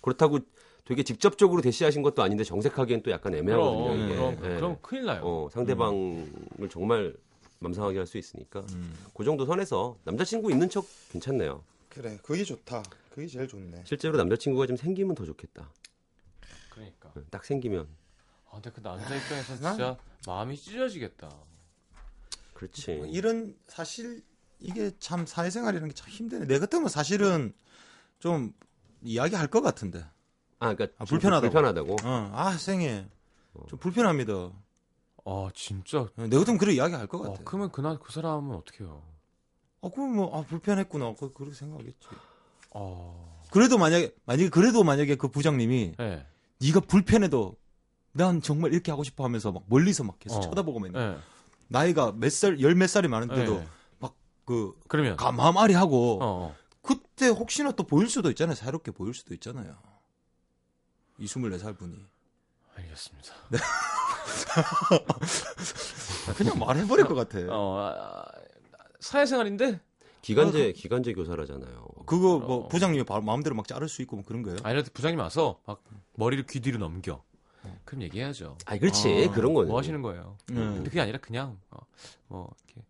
그렇다고 0.00 0.38
되게 0.84 1.02
직접적으로 1.02 1.62
대시하신 1.62 2.02
것도 2.02 2.22
아닌데 2.22 2.44
정색하기엔 2.44 3.02
또 3.02 3.10
약간 3.10 3.34
애매하거든요. 3.34 3.84
그럼, 3.84 4.04
이게. 4.04 4.14
그럼, 4.14 4.32
예. 4.34 4.56
그럼 4.56 4.76
큰일 4.82 5.04
나요. 5.06 5.22
어, 5.24 5.48
상대방을 5.50 6.68
정말 6.70 7.16
맘상하게 7.60 7.98
할 7.98 8.06
수 8.06 8.18
있으니까. 8.18 8.60
음. 8.74 8.94
그 9.14 9.24
정도 9.24 9.46
선에서 9.46 9.96
남자친구 10.04 10.50
있는 10.50 10.68
척 10.68 10.86
괜찮네요. 11.10 11.64
그래, 11.88 12.18
그게 12.22 12.44
좋다. 12.44 12.82
그게 13.10 13.26
제일 13.26 13.48
좋네. 13.48 13.84
실제로 13.86 14.16
남자친구가 14.18 14.66
좀 14.66 14.76
생기면 14.76 15.14
더 15.14 15.24
좋겠다. 15.24 15.70
그러니까. 16.70 17.12
응, 17.16 17.24
딱 17.30 17.44
생기면. 17.44 17.88
아, 18.50 18.54
근데 18.60 18.70
그 18.70 18.82
남자 18.82 19.14
입장에서 19.16 19.56
진짜 19.56 19.96
마음이 20.26 20.56
찢어지겠다. 20.56 21.30
그렇지. 22.52 22.94
뭐 22.96 23.06
이런 23.06 23.56
사실 23.68 24.22
이게 24.60 24.90
참 24.98 25.24
사회생활이라는 25.24 25.88
게 25.88 25.94
참 25.94 26.08
힘드네. 26.10 26.46
내 26.46 26.58
같으면 26.58 26.88
사실은 26.88 27.54
좀 28.18 28.52
이야기할 29.02 29.46
것 29.46 29.62
같은데. 29.62 30.04
아, 30.64 30.74
그러니까 30.74 30.96
아, 30.98 31.04
좀 31.04 31.18
불편하다고. 31.18 31.52
불편하다고. 31.52 31.96
어, 32.08 32.30
아 32.34 32.52
생애 32.56 33.06
좀 33.68 33.78
불편합니다. 33.78 34.50
아, 35.26 35.48
진짜. 35.54 36.00
어, 36.00 36.10
내 36.16 36.36
같으면 36.36 36.58
그래 36.58 36.72
이야기할 36.74 37.06
것 37.06 37.20
어, 37.20 37.32
같아. 37.32 37.44
그러면 37.44 37.70
그날 37.70 37.98
그 37.98 38.12
사람은 38.12 38.54
어떻게 38.56 38.84
해요? 38.84 39.02
아, 39.82 39.88
그럼 39.92 40.16
뭐, 40.16 40.36
아, 40.38 40.42
불편했구나. 40.44 41.14
그, 41.18 41.32
그렇게 41.32 41.54
생각하겠지. 41.54 42.08
어, 42.70 43.42
그래도 43.50 43.78
만약에, 43.78 44.14
만약에, 44.26 44.48
그래도 44.48 44.82
만약에 44.84 45.16
그 45.16 45.28
부장님이, 45.28 45.94
예. 46.00 46.26
네가 46.60 46.80
불편해도, 46.80 47.56
난 48.12 48.40
정말 48.42 48.72
이렇게 48.72 48.90
하고 48.90 49.02
싶어 49.04 49.24
하면서 49.24 49.50
막 49.52 49.62
멀리서 49.66 50.04
막 50.04 50.18
계속 50.18 50.38
어. 50.38 50.40
쳐다보고만, 50.40 50.90
있는 50.90 51.00
예. 51.16 51.18
나이가 51.68 52.12
몇 52.12 52.30
살, 52.32 52.60
열 52.60 52.74
몇 52.74 52.86
살이 52.88 53.08
많은데도, 53.08 53.54
예. 53.54 53.68
그, 54.46 54.72
그러면. 54.88 55.16
가, 55.16 55.32
마음 55.32 55.56
아리 55.56 55.72
하고, 55.74 56.18
어, 56.22 56.26
어. 56.52 56.56
그때 56.82 57.28
혹시나 57.28 57.72
또 57.72 57.84
보일 57.84 58.10
수도 58.10 58.28
있잖아요. 58.30 58.54
새롭게 58.54 58.90
보일 58.90 59.14
수도 59.14 59.32
있잖아요. 59.34 59.74
이 61.18 61.26
24살 61.26 61.76
분이. 61.76 61.96
알겠습니다. 62.76 63.34
그냥 66.36 66.58
말해버릴 66.58 67.06
것 67.06 67.14
같아. 67.14 67.38
어, 67.50 67.78
아, 67.78 68.24
사회생활인데? 69.00 69.80
기간제 70.22 70.72
기간제 70.72 71.12
교사라잖아요. 71.12 71.86
그거 72.06 72.38
뭐 72.38 72.56
어. 72.64 72.68
부장님이 72.68 73.04
바로 73.04 73.22
마음대로 73.22 73.54
막 73.54 73.68
자를 73.68 73.88
수 73.88 74.00
있고 74.02 74.16
뭐 74.16 74.24
그런 74.24 74.42
거예요? 74.42 74.56
아니, 74.64 74.82
부장님 74.82 75.18
와서 75.20 75.60
막 75.66 75.84
머리를 76.14 76.46
귀 76.46 76.60
뒤로 76.60 76.78
넘겨. 76.78 77.22
그럼 77.84 78.02
얘기해야죠. 78.02 78.58
아니 78.66 78.80
그렇지 78.80 79.28
아, 79.28 79.32
그런 79.32 79.54
거는. 79.54 79.68
뭐 79.68 79.78
하시는 79.78 80.00
거예요? 80.02 80.36
네. 80.48 80.54
근데 80.54 80.84
그게 80.84 81.00
아니라 81.00 81.18
그냥, 81.18 81.58
어, 81.70 81.78
뭐, 82.28 82.50
이렇게. 82.66 82.82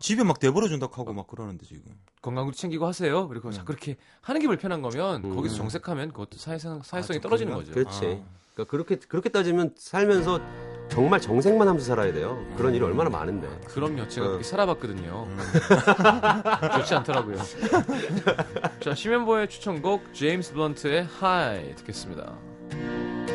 집에 0.00 0.22
막 0.22 0.36
데려다 0.40 0.68
준다고 0.68 0.94
하고 1.00 1.12
막 1.14 1.26
그러는데 1.26 1.64
지금. 1.64 1.82
건강도 2.22 2.52
챙기고 2.52 2.86
하세요. 2.86 3.28
그리고 3.28 3.48
음. 3.48 3.52
자꾸 3.52 3.66
그렇게 3.66 3.96
하는 4.20 4.40
게 4.40 4.46
불편한 4.46 4.80
거면 4.80 5.24
음. 5.24 5.34
거기서 5.34 5.56
정색하면 5.56 6.12
그것도 6.12 6.38
사회성, 6.38 6.82
사회성이 6.82 7.18
아, 7.18 7.20
떨어지는? 7.20 7.52
거죠. 7.52 7.72
그렇지. 7.72 8.22
아. 8.24 8.42
그러니까 8.54 8.70
그렇게 8.70 8.96
그렇게 8.96 9.28
따지면 9.28 9.74
살면서 9.76 10.40
정말 10.88 11.20
정색만 11.20 11.66
하면서 11.66 11.86
살아야 11.86 12.12
돼요. 12.12 12.38
그런 12.56 12.74
일이 12.74 12.84
얼마나 12.84 13.10
많은데. 13.10 13.48
그럼요. 13.66 14.08
제가 14.08 14.26
어. 14.26 14.28
그렇게 14.30 14.44
살아봤거든요. 14.44 15.26
음. 15.26 15.38
좋지 16.78 16.94
않더라고요. 16.94 17.36
자, 18.80 18.94
심현보의 18.94 19.48
추천곡 19.48 20.14
제임스 20.14 20.52
블런트의 20.52 21.04
High 21.04 21.74
듣겠습니다. 21.76 22.38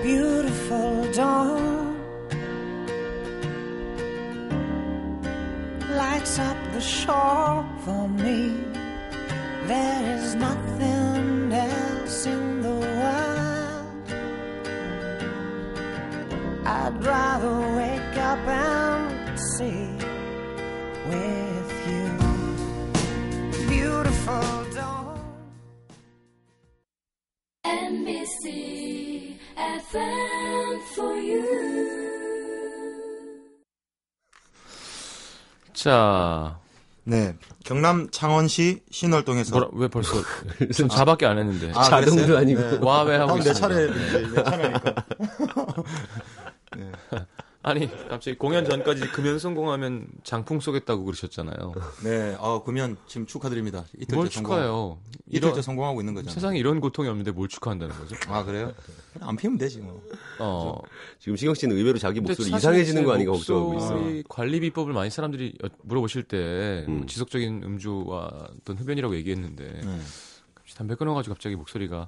beautiful 0.04 1.12
dawn 1.12 1.77
lights 5.98 6.38
up 6.38 6.58
the 6.74 6.80
shore 6.80 7.66
for 7.84 8.08
me. 8.08 8.42
There 9.66 10.18
is 10.18 10.36
nothing 10.36 11.52
else 11.52 12.26
in 12.28 12.62
the 12.62 12.76
world. 12.86 14.08
I'd 16.66 16.98
rather 17.04 17.56
wake 17.80 18.18
up 18.32 18.44
and 18.48 19.40
see 19.54 19.90
with 21.12 21.72
you. 21.92 22.10
Beautiful 23.68 24.50
dawn. 24.76 25.20
NBC 27.66 29.40
FM 29.58 30.82
for 30.94 31.16
you. 31.16 32.07
자, 35.78 36.58
네. 37.04 37.36
경남 37.64 38.10
창원시 38.10 38.82
신월동에서 38.90 39.52
뭐라, 39.52 39.70
왜 39.74 39.88
벌써 39.88 40.16
전 40.74 40.90
자밖에 40.90 41.28
안 41.28 41.38
했는데. 41.38 41.72
아, 41.76 41.84
자동도? 41.84 42.36
아니고. 42.36 42.62
네. 42.62 42.80
와, 42.82 43.04
왜 43.04 43.18
하고 43.18 43.34
형, 43.34 43.40
내 43.42 43.52
있습니다. 43.52 43.68
차례 43.68 43.86
이제 43.86 44.28
내 44.34 44.44
차례니까. 44.44 44.96
아니, 47.68 47.90
갑자기 48.08 48.38
공연 48.38 48.64
전까지 48.64 49.08
금연 49.12 49.40
성공하면 49.40 50.08
장풍 50.24 50.62
쏘겠다고 50.62 51.04
그러셨잖아요. 51.04 51.74
네. 52.04 52.38
아, 52.40 52.62
그러면 52.64 52.96
지금 53.08 53.26
축하드립니다. 53.26 53.84
이틀째 53.96 54.16
뭘. 54.16 54.30
축하해요? 54.30 55.00
이틀째 55.28 55.48
이런, 55.50 55.62
성공하고 55.62 56.00
있는 56.02 56.14
거잖아요. 56.14 56.34
세상에 56.34 56.58
이런 56.60 56.80
고통이 56.80 57.10
없는데 57.10 57.32
뭘 57.32 57.50
축하한다는 57.50 57.94
거죠? 57.98 58.16
아, 58.30 58.44
그래요? 58.46 58.72
그냥 59.12 59.30
안 59.30 59.36
피우면 59.36 59.58
되지 59.58 59.80
뭐. 59.82 60.02
어. 60.40 60.80
지금 61.20 61.36
시경 61.36 61.54
씨는 61.56 61.76
의외로 61.76 61.98
자기 61.98 62.22
목소리 62.22 62.56
이상해지는 62.56 63.02
제거 63.02 63.12
아닌가 63.14 63.34
걱정하고 63.34 63.74
목소리 63.74 64.20
있어. 64.20 64.24
관리 64.30 64.60
비법을 64.62 64.94
많이 64.94 65.10
사람들이 65.10 65.58
여- 65.64 65.70
물어보실 65.84 66.24
때 66.24 66.86
음. 66.88 66.98
뭐 67.00 67.06
지속적인 67.06 67.64
음주와 67.64 68.50
어떤 68.62 68.78
흡연이라고 68.78 69.14
얘기했는데 69.16 69.82
네. 69.84 70.00
담배 70.76 70.96
끊어가지고 70.96 71.34
갑자기 71.34 71.56
목소리가 71.56 72.08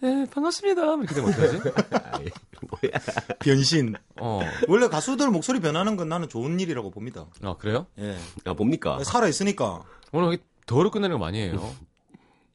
네 0.00 0.26
반갑습니다 0.30 0.82
이렇게 0.82 1.14
되면 1.14 1.30
어떡하지? 1.30 1.56
뭐야. 2.70 2.92
변신. 3.40 3.94
어, 4.20 4.40
원래 4.68 4.88
가수들 4.88 5.30
목소리 5.30 5.60
변하는 5.60 5.96
건 5.96 6.08
나는 6.08 6.28
좋은 6.28 6.58
일이라고 6.58 6.90
봅니다. 6.90 7.26
아 7.42 7.54
그래요? 7.56 7.86
예. 7.98 8.16
아 8.44 8.54
뭡니까? 8.54 9.02
살아 9.04 9.28
있으니까. 9.28 9.82
오늘 10.12 10.28
여기 10.28 10.38
더로 10.66 10.90
끝내는 10.90 11.16
거 11.18 11.24
많이 11.24 11.38
해요. 11.40 11.74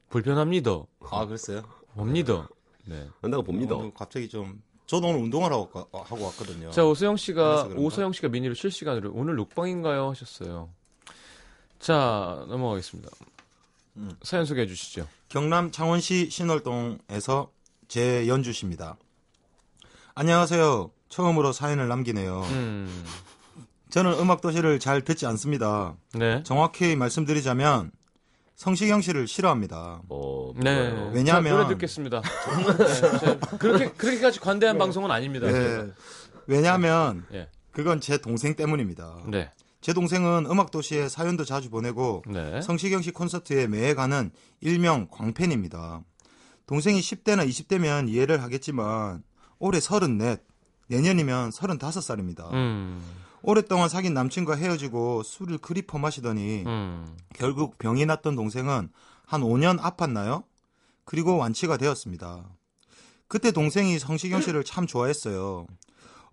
불편합니다. 0.09 0.71
아, 1.11 1.25
그랬어요? 1.25 1.63
봅니다. 1.95 2.47
네. 2.85 3.07
한다고 3.21 3.43
봅니다. 3.43 3.75
오늘 3.75 3.93
갑자기 3.93 4.27
좀 4.29 4.61
저도 4.85 5.07
오늘 5.07 5.21
운동을 5.21 5.51
하고, 5.51 5.69
가- 5.69 5.85
하고 6.03 6.25
왔거든요. 6.25 6.69
자 6.71 6.83
오서영 6.85 7.17
씨가? 7.17 7.69
오서영 7.75 8.11
씨가 8.13 8.29
미니로 8.29 8.53
실시간으로 8.53 9.11
오늘 9.13 9.35
녹방인가요 9.35 10.09
하셨어요. 10.09 10.69
자 11.79 12.45
넘어가겠습니다. 12.47 13.09
음. 13.97 14.11
사연 14.23 14.45
소개해 14.45 14.67
주시죠. 14.67 15.07
경남 15.29 15.71
창원시 15.71 16.29
신월동에서 16.29 17.51
제 17.87 18.27
연주십니다. 18.27 18.97
안녕하세요. 20.15 20.91
처음으로 21.09 21.51
사연을 21.51 21.87
남기네요. 21.87 22.41
음, 22.49 23.05
저는 23.89 24.13
음악 24.19 24.41
도시를 24.41 24.79
잘 24.79 25.01
듣지 25.01 25.25
않습니다. 25.27 25.95
네. 26.13 26.41
정확히 26.43 26.95
말씀드리자면 26.95 27.91
성시경 28.55 29.01
씨를 29.01 29.27
싫어합니다. 29.27 30.01
어, 30.09 30.53
네. 30.57 30.89
왜냐하면- 31.13 31.51
자, 31.51 31.57
노래 31.63 31.67
듣겠습니다. 31.75 32.21
네, 32.21 33.19
자, 33.19 33.39
그렇게 33.57 33.91
그렇게까지 33.91 34.39
관대한 34.39 34.77
방송은 34.77 35.11
아닙니다. 35.11 35.47
네. 35.47 35.87
왜냐하면 36.47 37.25
예. 37.33 37.49
그건 37.71 37.99
제 37.99 38.17
동생 38.17 38.55
때문입니다. 38.55 39.17
네. 39.27 39.51
제 39.85 39.93
동생은 39.93 40.47
음악 40.49 40.71
도시에 40.71 41.09
사연도 41.09 41.45
자주 41.45 41.69
보내고 41.69 42.23
네. 42.25 42.59
성시경 42.63 43.03
씨 43.03 43.11
콘서트에 43.11 43.67
매해 43.67 43.93
가는 43.93 44.31
일명 44.59 45.07
광팬입니다. 45.11 46.01
동생이 46.65 46.99
10대나 46.99 47.47
20대면 47.47 48.09
이해를 48.09 48.41
하겠지만 48.41 49.21
올해 49.59 49.79
34, 49.79 50.37
내년이면 50.87 51.51
35살입니다. 51.51 52.51
음. 52.53 52.99
오랫동안 53.43 53.87
사귄 53.87 54.15
남친과 54.15 54.55
헤어지고 54.55 55.21
술을 55.21 55.59
그리 55.59 55.83
퍼마시더니 55.83 56.63
음. 56.65 57.15
결국 57.35 57.77
병이 57.77 58.07
났던 58.07 58.35
동생은 58.35 58.89
한 59.27 59.41
5년 59.41 59.79
아팠나요? 59.79 60.45
그리고 61.03 61.37
완치가 61.37 61.77
되었습니다. 61.77 62.49
그때 63.27 63.51
동생이 63.51 63.99
성시경 63.99 64.41
씨를 64.41 64.63
참 64.63 64.87
좋아했어요. 64.87 65.67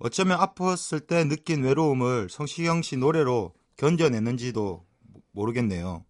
어쩌면 0.04 0.38
아팠을 0.38 1.06
때 1.06 1.24
느낀 1.28 1.62
외로움을 1.62 2.28
성시경 2.30 2.82
씨 2.82 2.96
노래로 2.96 3.52
견뎌냈는지도 3.76 4.84
모르겠네요. 5.32 6.04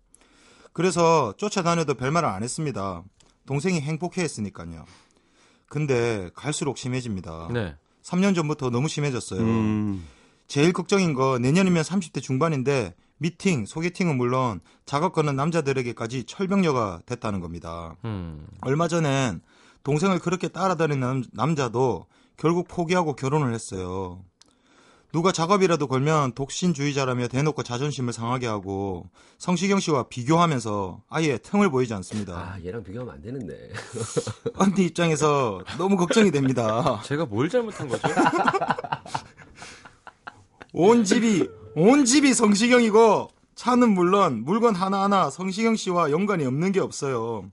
그래서 0.73 1.35
쫓아다녀도 1.37 1.95
별말을 1.95 2.29
안 2.29 2.43
했습니다. 2.43 3.05
동생이 3.47 3.81
행복해 3.81 4.23
했으니까요. 4.23 4.85
근데 5.67 6.31
갈수록 6.35 6.79
심해집니다. 6.79 7.49
네. 7.53 7.77
3년 8.03 8.35
전부터 8.35 8.71
너무 8.71 8.89
심해졌어요. 8.89 9.41
음. 9.41 10.07
제일 10.49 10.73
걱정인 10.73 11.15
거 11.15 11.39
내년이면 11.39 11.83
30대 11.83 12.21
중반인데 12.23 12.95
미팅, 13.19 13.65
소개팅은 13.67 14.17
물론 14.17 14.61
작업 14.85 15.13
거는 15.13 15.37
남자들에게까지 15.37 16.25
철벽녀가 16.25 17.01
됐다는 17.07 17.41
겁니다. 17.41 17.97
음. 18.05 18.47
얼마 18.63 18.89
전엔 18.89 19.41
동생을 19.85 20.19
그렇게 20.19 20.49
따라다니는 20.49 21.01
남- 21.01 21.23
남자도 21.33 22.07
결국 22.43 22.67
포기하고 22.67 23.15
결혼을 23.15 23.55
했어요. 23.55 24.19
누가 25.13 25.31
작업이라도 25.31 25.87
걸면 25.87 26.33
독신주의자라며 26.33 27.29
대놓고 27.29 27.63
자존심을 27.63 28.13
상하게 28.13 28.49
하고 28.49 29.09
성시경 29.39 29.79
씨와 29.79 30.09
비교하면서 30.09 31.03
아예 31.09 31.39
틈을 31.39 31.71
보이지 31.71 31.95
않습니다. 31.95 32.33
아, 32.35 32.59
얘랑 32.65 32.83
비교하면 32.83 33.15
안 33.15 33.23
되는데. 33.23 33.71
언니 34.59 34.87
입장에서 34.87 35.63
너무 35.79 35.97
걱정이 35.97 36.33
됩니다. 36.33 37.01
제가 37.07 37.27
뭘 37.27 37.49
잘못한 37.49 37.87
거죠? 37.87 38.09
온 40.75 41.05
집이 41.05 41.49
온 41.77 42.05
집이 42.05 42.35
성시경이고 42.35 43.29
차는 43.55 43.89
물론 43.91 44.43
물건 44.43 44.75
하나하나 44.75 45.31
성시경 45.31 45.77
씨와 45.77 46.11
연관이 46.11 46.45
없는 46.45 46.73
게 46.73 46.81
없어요. 46.81 47.53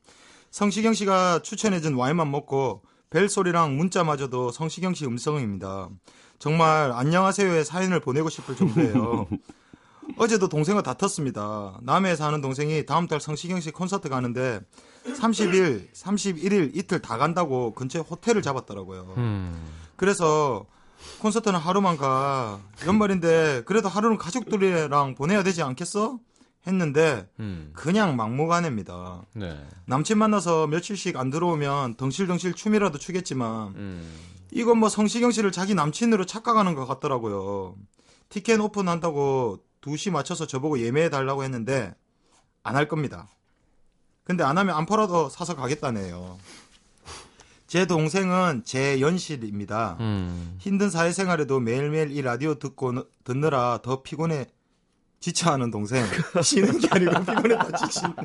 성시경 0.50 0.96
씨가 0.96 1.44
추천해준 1.44 1.94
와인만 1.94 2.32
먹고 2.32 2.82
벨 3.10 3.28
소리랑 3.28 3.76
문자마저도 3.76 4.52
성시경 4.52 4.94
씨 4.94 5.06
음성입니다. 5.06 5.90
정말 6.38 6.92
안녕하세요의 6.92 7.66
사연을 7.66 8.02
보내고 8.02 8.30
싶을 8.30 8.56
정도예요. 8.56 9.28
어제도 10.18 10.48
동생과 10.48 10.84
다퉜습니다. 10.84 11.80
남해에 11.82 12.16
사는 12.16 12.40
동생이 12.40 12.86
다음 12.86 13.08
달 13.08 13.20
성시경 13.20 13.62
씨 13.62 13.72
콘서트 13.72 14.10
가는데 14.10 14.60
30일, 15.06 15.92
31일 15.92 16.76
이틀 16.76 17.02
다 17.02 17.18
간다고 17.18 17.74
근처에 17.74 18.02
호텔을 18.04 18.44
잡았더라고요. 18.44 19.14
음. 19.18 19.60
그래서 19.96 20.66
콘서트는 21.20 21.60
하루만 21.60 21.98
가. 21.98 22.60
연말인데 22.86 23.64
그래도 23.66 23.90
하루는 23.90 24.18
가족들이랑 24.18 25.16
보내야 25.16 25.42
되지 25.42 25.64
않겠어? 25.64 26.20
했는데 26.68 27.28
음. 27.40 27.72
그냥 27.74 28.16
막무가내입니다. 28.16 29.24
네. 29.34 29.66
남친 29.86 30.18
만나서 30.18 30.68
며칠씩 30.68 31.16
안 31.18 31.30
들어오면 31.30 31.96
덩실덩실 31.96 32.54
춤이라도 32.54 32.98
추겠지만 32.98 33.70
음. 33.76 34.14
이건 34.52 34.78
뭐 34.80 34.90
성시경 34.90 35.32
씨를 35.32 35.52
자기 35.52 35.74
남친으로 35.76 36.26
착각하는 36.26 36.76
것 36.76 36.86
같더라고요. 36.86 37.76
티켓 38.30 38.60
오픈한다고 38.60 39.60
2시 39.82 40.12
맞춰서 40.12 40.46
저보고 40.48 40.80
예매해 40.80 41.10
달라고 41.10 41.44
했는데 41.44 41.94
안 42.64 42.76
할 42.76 42.88
겁니다. 42.88 43.28
근데 44.24 44.44
안 44.44 44.58
하면 44.58 44.76
안 44.76 44.86
팔아도 44.86 45.30
사서 45.30 45.56
가겠다네요. 45.56 46.38
제 47.68 47.86
동생은 47.86 48.64
제 48.66 49.00
연실입니다. 49.00 49.96
음. 50.00 50.56
힘든 50.60 50.90
사회생활에도 50.90 51.60
매일매일 51.60 52.12
이 52.12 52.22
라디오 52.22 52.56
듣고 52.56 52.92
느- 52.92 53.04
듣느라 53.24 53.80
더 53.84 54.02
피곤해 54.04 54.48
지쳐하는 55.20 55.72
동생 55.72 56.06
쉬는 56.42 56.80
게 56.80 56.88
아니고 56.92 57.12
피곤해다 57.26 57.78
지친 57.78 58.04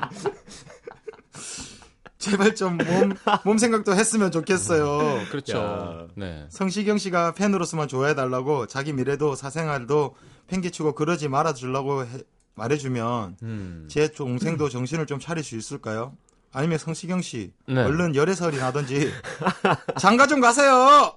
제발 2.17 2.55
좀 2.55 2.77
몸 2.77 3.13
몸 3.43 3.57
생각도 3.57 3.93
했으면 3.93 4.31
좋겠어요. 4.31 5.25
그렇죠. 5.29 5.57
야. 5.57 6.07
네. 6.15 6.45
성시경 6.49 6.97
씨가 6.97 7.33
팬으로서만 7.33 7.87
좋아해 7.87 8.15
달라고 8.15 8.65
자기 8.67 8.93
미래도 8.93 9.35
사생활도 9.35 10.15
팽개치고 10.47 10.95
그러지 10.95 11.27
말아 11.27 11.53
주려고 11.53 12.03
해- 12.05 12.07
말해주면 12.55 13.37
음. 13.43 13.87
제 13.91 14.07
동생도 14.11 14.69
정신을 14.69 15.05
좀 15.05 15.19
차릴 15.19 15.43
수 15.43 15.55
있을까요? 15.57 16.15
아니면 16.53 16.77
성시경 16.77 17.21
씨 17.21 17.51
네. 17.67 17.83
얼른 17.83 18.15
열애설이 18.15 18.57
나든지 18.57 19.11
장가 19.99 20.25
좀 20.25 20.39
가세요. 20.39 21.15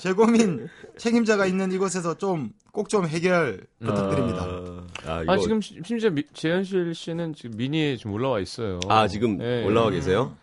제 0.00 0.12
고민 0.12 0.68
책임자가 0.96 1.46
있는 1.46 1.72
이곳에서 1.72 2.16
좀 2.18 2.50
꼭좀 2.72 3.06
해결 3.06 3.66
부탁드립니다. 3.80 4.44
아, 5.06 5.22
이거 5.22 5.32
아 5.32 5.38
지금 5.38 5.60
시- 5.60 5.78
심지어 5.84 6.10
미- 6.10 6.24
재현실 6.32 6.94
씨는 6.94 7.34
지금 7.34 7.56
미니에 7.56 7.96
지금 7.96 8.12
올라와 8.12 8.40
있어요. 8.40 8.78
아, 8.88 9.08
지금 9.08 9.40
예. 9.42 9.64
올라와 9.64 9.90
계세요? 9.90 10.36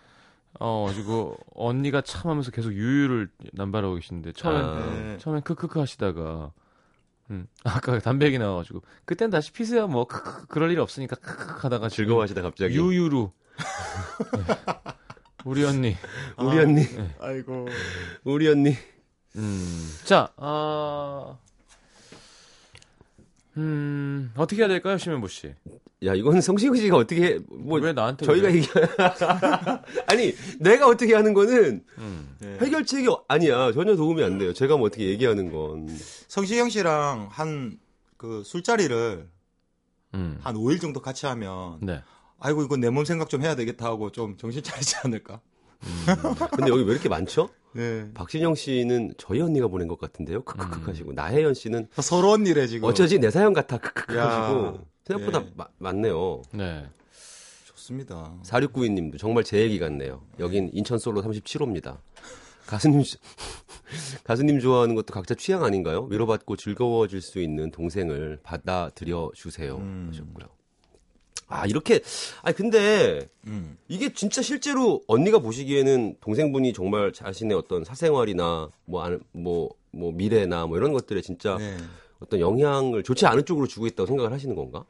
어 0.60 0.90
그리고 0.94 1.38
언니가 1.54 2.02
참 2.02 2.32
하면서 2.32 2.50
계속 2.52 2.72
유유를 2.74 3.30
남발하고 3.54 3.96
계시는데 3.96 4.32
처음엔 4.34 4.64
아. 4.64 4.76
네. 4.94 5.18
처음엔 5.20 5.42
크크크 5.42 5.80
하시다가 5.80 6.52
음, 7.32 7.48
아까 7.66 8.00
담배 8.00 8.28
얘기 8.28 8.38
나와가지고 8.38 8.82
그땐 9.04 9.30
다시 9.32 9.52
피세요 9.52 9.88
뭐 9.88 10.06
크크 10.06 10.48
그럴 10.48 10.72
일 10.72 10.80
없으니까 10.80 11.18
크크 11.18 11.60
하다가 11.62 11.90
즐거워하시다 11.90 12.42
갑자기. 12.42 12.76
유유로 12.76 13.34
네. 14.38 14.44
우리 15.44 15.64
언니 15.66 15.96
우리 16.38 16.58
언니, 16.60 16.82
아이고. 17.20 17.68
우리 18.24 18.48
언니. 18.48 18.76
음. 19.36 19.92
자, 20.04 20.30
아, 20.38 21.38
음, 23.58 24.32
어떻게 24.36 24.62
해야 24.62 24.68
될까요, 24.68 24.98
심현보 24.98 25.28
씨? 25.28 25.54
야, 26.04 26.14
이건 26.14 26.42
성시경 26.42 26.76
씨가 26.76 26.98
어떻게 26.98 27.24
해, 27.24 27.40
뭐왜 27.50 27.94
나한테 27.94 28.26
저희가? 28.26 28.54
얘기 28.54 28.68
아니 30.08 30.34
내가 30.60 30.88
어떻게 30.88 31.16
하는 31.16 31.34
거는 31.34 31.84
음. 31.98 32.38
해결책이 32.62 33.08
아니야 33.28 33.72
전혀 33.72 33.96
도움이 33.96 34.24
안 34.24 34.38
돼요. 34.38 34.54
제가 34.54 34.78
뭐 34.78 34.88
어떻게 34.88 35.06
얘기하는 35.10 35.52
건 35.52 35.88
성시경 36.28 36.70
씨랑 36.70 37.30
한 37.32 37.80
그 38.18 38.44
술자리를 38.46 39.30
음. 40.14 40.40
한 40.42 40.56
5일 40.56 40.80
정도 40.82 41.02
같이 41.02 41.26
하면 41.26 41.80
네. 41.82 42.02
아이고 42.40 42.64
이거 42.64 42.78
내몸 42.78 43.06
생각 43.06 43.30
좀 43.30 43.42
해야 43.42 43.56
되겠다 43.56 43.86
하고 43.86 44.12
좀 44.12 44.38
정신 44.38 44.64
차리지 44.64 44.96
않을까? 45.04 45.42
근데 46.56 46.72
여기 46.72 46.84
왜 46.84 46.94
이렇게 46.94 47.10
많죠? 47.10 47.50
네. 47.76 48.10
박신영 48.14 48.56
씨는 48.56 49.14
저희 49.18 49.42
언니가 49.42 49.68
보낸 49.68 49.88
것 49.88 50.00
같은데요. 50.00 50.44
크크크 50.44 50.90
하시고 50.90 51.12
나혜연 51.14 51.54
씨는 51.54 51.88
서로 52.02 52.32
언니래 52.32 52.68
지금. 52.68 52.88
어쩌지 52.88 53.20
내 53.20 53.30
사연 53.30 53.54
같아 53.54 53.78
크크크 53.78 54.16
야. 54.18 54.28
하시고 54.30 54.80
생각보다 55.06 55.42
예. 55.46 55.52
마- 55.56 55.68
많네요. 55.78 56.42
네. 56.54 56.86
좋습니다. 57.66 58.34
4692님도 58.44 59.20
정말 59.20 59.44
제 59.44 59.60
얘기 59.60 59.78
같네요. 59.78 60.24
여긴 60.40 60.70
인천 60.74 60.98
솔로 60.98 61.22
37호입니다. 61.22 61.98
가수님 62.66 63.04
가수님 64.24 64.60
좋아하는 64.60 64.96
것도 64.96 65.14
각자 65.14 65.36
취향 65.36 65.64
아닌가요? 65.64 66.08
위로받고 66.10 66.56
즐거워질 66.56 67.22
수 67.22 67.40
있는 67.40 67.70
동생을 67.72 68.40
받아들여 68.42 69.32
주세요. 69.36 69.76
음. 69.78 70.08
하셨고요. 70.10 70.48
아 71.48 71.66
이렇게 71.66 72.02
아 72.42 72.52
근데 72.52 73.28
음. 73.46 73.78
이게 73.88 74.12
진짜 74.14 74.42
실제로 74.42 75.02
언니가 75.08 75.40
보시기에는 75.40 76.18
동생분이 76.20 76.74
정말 76.74 77.14
자신의 77.14 77.56
어떤 77.56 77.84
사생활이나 77.84 78.70
뭐뭐 78.86 79.70
뭐 79.92 80.12
미래나 80.12 80.66
뭐 80.66 80.78
이런 80.78 80.92
것들에 80.92 81.22
진짜 81.22 81.58
네. 81.58 81.78
어떤 82.20 82.40
영향을 82.40 83.04
좋지 83.04 83.26
않은 83.28 83.46
쪽으로 83.46 83.68
주고 83.68 83.86
있다고 83.86 84.08
생각을 84.08 84.32
하시는 84.32 84.56
건가? 84.56 84.86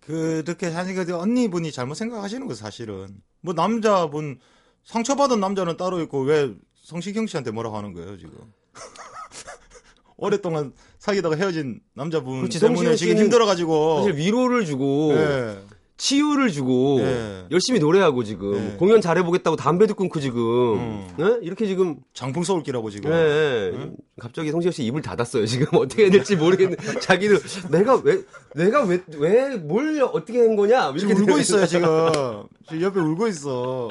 그렇게 0.00 0.68
하니까 0.68 1.04
그 1.04 1.14
언니분이 1.16 1.70
잘못 1.70 1.94
생각하시는 1.94 2.46
거 2.46 2.54
사실은. 2.54 3.20
뭐 3.40 3.52
남자분 3.52 4.38
상처받은 4.84 5.38
남자는 5.38 5.76
따로 5.76 6.00
있고 6.00 6.22
왜 6.22 6.54
성시경 6.74 7.26
씨한테 7.26 7.50
뭐라고 7.50 7.76
하는 7.76 7.92
거예요 7.92 8.16
지금? 8.16 8.32
오랫동안 10.16 10.72
사귀다가 10.98 11.36
헤어진 11.36 11.80
남자분 11.92 12.38
그렇지, 12.40 12.58
때문에 12.58 12.96
지금 12.96 13.18
힘들어가지고 13.18 13.98
사실 13.98 14.16
위로를 14.16 14.64
주고 14.64 15.12
예. 15.12 15.58
치유를 15.98 16.50
주고 16.52 17.00
예. 17.00 17.44
열심히 17.50 17.80
노래하고 17.80 18.22
지금 18.24 18.54
예. 18.54 18.76
공연 18.76 19.00
잘해보겠다고 19.00 19.56
담배도 19.56 19.94
끊고 19.94 20.20
지금 20.20 20.40
음. 20.78 21.08
예? 21.20 21.38
이렇게 21.42 21.66
지금 21.66 21.96
장풍 22.14 22.44
서울기라고 22.44 22.88
지금 22.90 23.10
예, 23.12 23.72
예. 23.74 23.90
갑자기 24.20 24.50
성시경 24.52 24.70
씨 24.72 24.84
입을 24.84 25.02
닫았어요. 25.02 25.44
지금 25.44 25.66
어떻게 25.78 26.04
해야 26.04 26.10
될지 26.12 26.36
모르겠는데 26.36 27.00
자기는 27.00 27.36
내가 27.70 27.96
왜 27.96 28.22
내가 28.54 28.84
왜 28.84 29.02
왜 29.18 29.56
뭘 29.56 30.00
어떻게 30.02 30.38
한 30.38 30.54
거냐 30.56 30.94
지금 30.96 31.16
이렇게 31.16 31.30
울고 31.32 31.40
있어요 31.40 31.66
지금 31.66 31.88
지금 32.68 32.82
옆에 32.82 33.00
울고 33.00 33.26
있어 33.28 33.88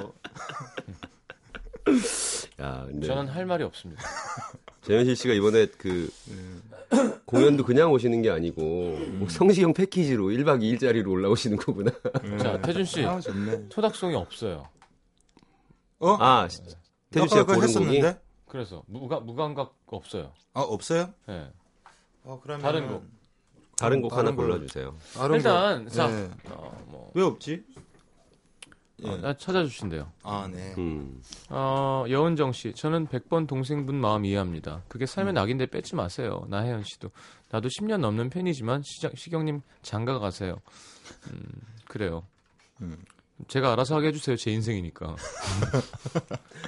야, 2.62 2.86
근데 2.88 3.08
저는 3.08 3.28
할 3.28 3.46
말이 3.46 3.64
없습니다. 3.64 4.02
재현실 4.86 5.16
씨가 5.16 5.34
이번에 5.34 5.68
그 5.78 6.10
공연도 7.28 7.64
그냥 7.66 7.92
오시는 7.92 8.22
게 8.22 8.30
아니고 8.32 8.62
뭐 9.20 9.28
성시경 9.30 9.74
패키지로 9.74 10.28
1박 10.30 10.62
2일짜리로 10.62 11.10
올라오시는 11.12 11.58
거구나. 11.58 11.92
자, 12.42 12.60
태준 12.62 12.86
씨 12.86 13.06
아 13.06 13.20
좋네 13.20 13.68
토닥송이 13.70 14.16
없어요. 14.16 14.68
어? 16.00 16.18
아, 16.20 16.48
태주 17.12 17.28
씨가 17.28 17.46
고른 17.46 17.74
곡이 17.74 18.02
그래서 18.48 18.82
무가 18.88 19.20
무감각 19.20 19.76
없어요. 19.88 20.32
아 20.54 20.62
없어요? 20.62 21.14
예. 21.30 21.52
어 22.24 22.40
그러면 22.42 22.62
다른 22.64 22.88
곡. 22.88 23.04
다른 23.78 24.02
곡 24.02 24.12
하나 24.14 24.24
다른 24.24 24.36
거. 24.36 24.44
골라 24.44 24.60
주세요. 24.60 24.96
다른 25.14 25.36
일단 25.36 25.84
곡. 25.84 25.94
자, 25.94 26.08
네. 26.08 26.30
어, 26.50 26.84
뭐 26.88 27.12
왜 27.14 27.24
없지? 27.24 27.64
예. 29.04 29.10
어, 29.10 29.34
찾아주신대요. 29.34 30.12
아 30.24 30.50
네. 30.52 30.74
음. 30.78 31.22
어, 31.50 32.06
여은정 32.10 32.52
씨, 32.52 32.74
저는 32.74 33.08
100번 33.08 33.48
동생분 33.48 33.96
마음 33.96 34.26
이해합니다. 34.26 34.84
그게 34.88 35.06
삶의 35.06 35.34
낙인데 35.34 35.68
뺏지 35.68 35.96
마세요. 35.96 36.46
나혜연 36.50 36.84
씨도. 36.84 37.10
나도 37.52 37.68
10년 37.70 38.00
넘는 38.00 38.30
팬이지만 38.30 38.82
시장, 38.84 39.12
시경님 39.16 39.62
장가 39.84 40.18
가세요. 40.20 40.58
음, 41.32 41.40
그래요. 41.88 42.24
음. 42.82 42.98
제가 43.48 43.72
알아서 43.74 43.96
하게 43.96 44.08
해주세요. 44.08 44.36
제 44.36 44.52
인생이니까. 44.52 45.16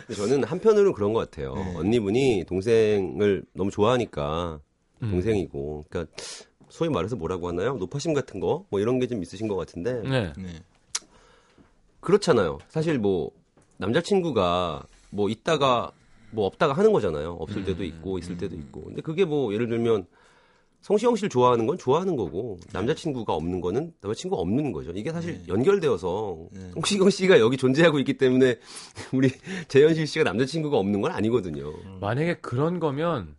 근데 0.06 0.14
저는 0.16 0.44
한편으로는 0.44 0.94
그런 0.94 1.14
것 1.14 1.20
같아요. 1.30 1.56
네. 1.56 1.76
언니분이 1.78 2.46
동생을 2.48 3.44
너무 3.54 3.72
좋아하니까 3.72 4.60
음. 5.02 5.12
동생이고, 5.12 5.86
그러니까 5.90 6.14
소위 6.70 6.92
말해서 6.92 7.16
뭐라고 7.16 7.48
하나요? 7.48 7.74
노파심 7.78 8.14
같은 8.14 8.40
거, 8.40 8.66
뭐 8.70 8.80
이런 8.80 9.00
게 9.00 9.08
좀 9.08 9.24
있으신 9.24 9.48
것 9.48 9.56
같은데 9.56 9.94
네. 10.08 10.32
네. 10.38 10.62
그렇잖아요. 12.10 12.58
사실 12.70 12.98
뭐 12.98 13.30
남자친구가 13.78 14.84
뭐 15.12 15.30
있다가 15.30 15.92
뭐 16.32 16.48
없다가 16.48 16.74
하는 16.74 16.92
거잖아요. 16.92 17.38
없을 17.40 17.64
때도 17.66 17.84
있고 17.84 18.18
있을 18.18 18.38
때도 18.38 18.56
있고. 18.56 18.86
근데 18.86 19.02
그게 19.02 19.26
뭐 19.26 19.54
예를 19.54 19.70
들면 19.70 20.08
성시경 20.82 21.16
씨를 21.16 21.30
좋아하는 21.30 21.68
건 21.68 21.78
좋아하는 21.78 22.16
거고 22.16 22.58
남자친구가 22.74 23.34
없는 23.34 23.62
거는 23.62 23.94
남자친구가 24.02 24.42
없는 24.42 24.72
거죠. 24.72 24.92
이게 24.96 25.12
사실 25.12 25.44
연결되어서 25.48 26.48
성시경 26.74 27.12
씨가 27.12 27.40
여기 27.40 27.58
존재하고 27.58 28.00
있기 28.00 28.18
때문에 28.18 28.58
우리 29.14 29.30
재현실 29.68 30.08
씨가 30.08 30.24
남자친구가 30.24 30.78
없는 30.78 31.02
건 31.02 31.12
아니거든요. 31.12 31.72
만약에 32.00 32.36
그런 32.36 32.80
거면 32.80 33.36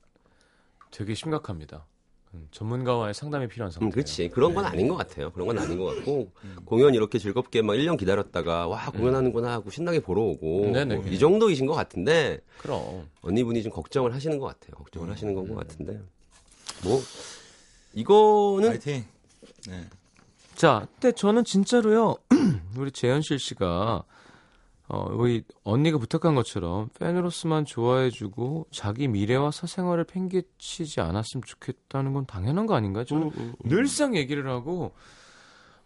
되게 0.93 1.15
심각합니다. 1.15 1.87
음, 2.35 2.47
전문가와의 2.53 3.13
상담이 3.13 3.49
필요한 3.49 3.73
상태. 3.73 3.87
음, 3.87 3.91
그렇지. 3.91 4.29
그런 4.29 4.55
건 4.55 4.65
아닌 4.65 4.87
것 4.87 4.95
같아요. 4.97 5.33
그런 5.33 5.49
건 5.49 5.59
아닌 5.59 5.77
것 5.79 5.87
같고 5.97 6.31
공연 6.65 6.95
이렇게 6.95 7.19
즐겁게 7.19 7.61
막 7.63 7.73
1년 7.75 7.99
기다렸다가 7.99 8.69
와 8.69 8.87
공연하는구나 8.93 9.51
하고 9.53 9.71
신나게 9.71 9.99
보러 10.01 10.23
오고 10.23 10.71
네네. 10.73 10.95
뭐 10.97 11.05
이 11.07 11.19
정도이신 11.19 11.67
것 11.67 11.75
같은데 11.75 12.39
그럼. 12.59 13.09
언니분이 13.23 13.63
좀 13.65 13.73
걱정을 13.73 14.15
하시는 14.15 14.39
것 14.39 14.47
같아요. 14.47 14.77
걱정을 14.77 15.11
하시는 15.11 15.35
건 15.35 15.49
것 15.49 15.57
같은데 15.57 16.01
뭐 16.85 17.01
이거는 17.95 18.69
파이팅. 18.69 19.05
네. 19.69 19.87
자, 20.55 20.87
근데 21.01 21.13
저는 21.13 21.45
진짜로요, 21.45 22.17
우리 22.77 22.93
재현실 22.93 23.39
씨가, 23.39 24.05
어, 24.93 25.07
우리 25.13 25.45
언니가 25.63 25.99
부탁한 25.99 26.35
것처럼 26.35 26.89
팬으로서만 26.99 27.65
좋아해주고 27.65 28.67
자기 28.73 29.07
미래와 29.07 29.53
사생활을 29.53 30.03
팽개치지 30.03 31.01
않았으면 31.01 31.45
좋겠다는 31.47 32.13
건 32.13 32.27
당연한 32.27 32.67
거 32.67 32.75
아닌가요? 32.75 33.05
저는 33.05 33.31
늘상 33.63 34.17
얘기를 34.17 34.49
하고, 34.49 34.91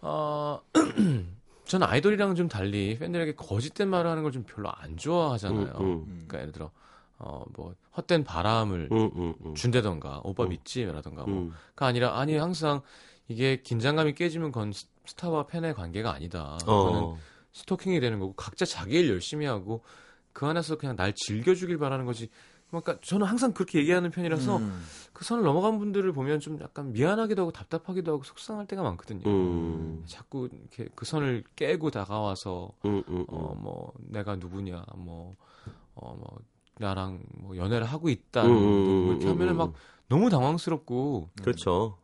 어, 0.00 0.58
저는 1.66 1.86
아이돌이랑은 1.86 2.34
좀 2.34 2.48
달리 2.48 2.96
팬들에게 2.98 3.34
거짓된 3.34 3.88
말을 3.88 4.10
하는 4.10 4.22
걸 4.22 4.32
좀 4.32 4.42
별로 4.44 4.70
안 4.72 4.96
좋아하잖아요. 4.96 5.74
음, 5.80 5.84
음. 5.84 6.04
그러니까 6.26 6.40
예를 6.40 6.52
들어, 6.52 6.70
어, 7.18 7.44
뭐, 7.54 7.74
헛된 7.98 8.24
바람을 8.24 8.88
음, 8.90 9.10
음, 9.16 9.34
음. 9.44 9.54
준다던가, 9.54 10.22
오빠 10.24 10.44
음. 10.44 10.48
믿지? 10.48 10.82
라던가, 10.86 11.24
뭐, 11.24 11.42
음. 11.42 11.52
가 11.76 11.84
아니라 11.86 12.18
아니 12.18 12.36
항상 12.38 12.80
이게 13.28 13.60
긴장감이 13.60 14.14
깨지면 14.14 14.50
스- 14.72 14.86
스타와 15.04 15.46
팬의 15.46 15.74
관계가 15.74 16.10
아니다. 16.10 16.56
그거는 16.60 17.00
어. 17.02 17.18
스토킹이 17.54 18.00
되는 18.00 18.18
거고 18.18 18.34
각자 18.34 18.66
자기 18.66 18.98
일 18.98 19.08
열심히 19.08 19.46
하고 19.46 19.82
그 20.32 20.44
안에서 20.46 20.76
그냥 20.76 20.96
날 20.96 21.14
즐겨주길 21.14 21.78
바라는 21.78 22.04
거지. 22.04 22.28
그러니까 22.68 22.98
저는 23.02 23.26
항상 23.26 23.52
그렇게 23.52 23.78
얘기하는 23.78 24.10
편이라서 24.10 24.56
음. 24.56 24.84
그 25.12 25.24
선을 25.24 25.44
넘어간 25.44 25.78
분들을 25.78 26.12
보면 26.12 26.40
좀 26.40 26.60
약간 26.60 26.92
미안하기도 26.92 27.42
하고 27.42 27.52
답답하기도 27.52 28.12
하고 28.12 28.24
속상할 28.24 28.66
때가 28.66 28.82
많거든요. 28.82 29.22
음. 29.26 30.02
자꾸 30.06 30.48
이렇게 30.52 30.88
그 30.96 31.04
선을 31.04 31.44
깨고 31.54 31.92
다가와서 31.92 32.72
음, 32.84 33.04
음, 33.08 33.18
음. 33.18 33.24
어뭐 33.28 33.92
내가 33.98 34.34
누구냐 34.34 34.84
뭐어 34.96 35.34
뭐 35.94 36.38
나랑 36.80 37.20
뭐 37.36 37.56
연애를 37.56 37.86
하고 37.86 38.08
있다 38.08 38.44
음, 38.44 38.48
뭐 38.48 38.58
음, 38.58 39.08
이렇게 39.10 39.26
음, 39.26 39.30
하면은 39.30 39.52
음, 39.54 39.56
막 39.58 39.72
너무 40.08 40.28
당황스럽고 40.28 41.30
그렇죠. 41.40 41.96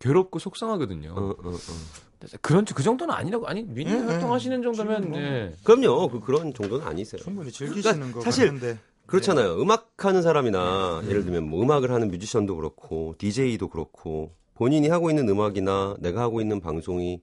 괴롭고 0.00 0.38
속상하거든요. 0.38 1.12
어, 1.12 1.20
어, 1.30 1.50
어. 1.50 2.28
그런 2.42 2.64
그 2.64 2.82
정도는 2.82 3.14
아니라고 3.14 3.46
아니 3.46 3.62
민니 3.62 3.92
예, 3.92 3.96
활동하시는 3.98 4.62
정도면 4.62 5.10
뭐. 5.10 5.20
예. 5.20 5.54
그럼요. 5.62 6.08
그, 6.08 6.20
그런 6.20 6.52
정도는 6.52 6.86
아니세요. 6.86 7.20
충분히 7.20 7.52
즐기시는 7.52 7.94
그러니까 7.94 8.18
거 8.18 8.24
사실 8.24 8.46
같은데. 8.46 8.78
그렇잖아요. 9.06 9.60
음악 9.60 9.92
하는 10.04 10.22
사람이나 10.22 11.02
예를 11.06 11.24
들면 11.24 11.48
뭐 11.48 11.62
음악을 11.62 11.90
하는 11.90 12.10
뮤지션도 12.10 12.56
그렇고 12.56 13.14
DJ도 13.18 13.68
그렇고 13.68 14.34
본인이 14.54 14.88
하고 14.88 15.10
있는 15.10 15.28
음악이나 15.28 15.96
내가 15.98 16.22
하고 16.22 16.40
있는 16.40 16.60
방송이 16.60 17.20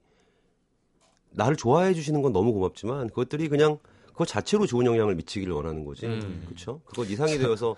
나를 1.30 1.56
좋아해 1.56 1.94
주시는 1.94 2.22
건 2.22 2.32
너무 2.32 2.52
고맙지만 2.52 3.08
그것들이 3.08 3.48
그냥 3.48 3.78
그거 4.08 4.24
자체로 4.24 4.66
좋은 4.66 4.86
영향을 4.86 5.14
미치기를 5.14 5.52
원하는 5.52 5.84
거지. 5.84 6.06
음. 6.06 6.42
그렇죠? 6.46 6.80
그거 6.84 7.04
이상이 7.04 7.38
되어서 7.38 7.76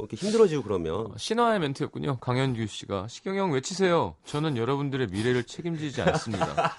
뭐 0.00 0.06
이렇게 0.10 0.16
힘들어지고 0.16 0.62
그러면 0.62 1.12
어, 1.12 1.14
신화의 1.16 1.60
멘트였군요. 1.60 2.18
강현규 2.20 2.66
씨가 2.66 3.08
시경형 3.08 3.52
외치세요. 3.52 4.16
저는 4.24 4.56
여러분들의 4.56 5.08
미래를 5.08 5.44
책임지지 5.44 6.00
않습니다. 6.02 6.72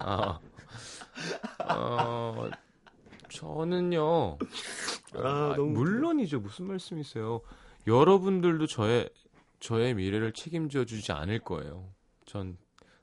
어, 0.00 0.40
어, 1.68 2.50
저는요. 3.28 4.38
아, 5.16 5.18
아, 5.18 5.54
너무 5.56 5.72
물론이죠. 5.72 6.40
무슨 6.40 6.66
말씀이세요? 6.66 7.42
여러분들도 7.86 8.66
저의 8.66 9.10
저의 9.60 9.94
미래를 9.94 10.32
책임져 10.32 10.86
주지 10.86 11.12
않을 11.12 11.40
거예요. 11.40 11.92
전 12.24 12.56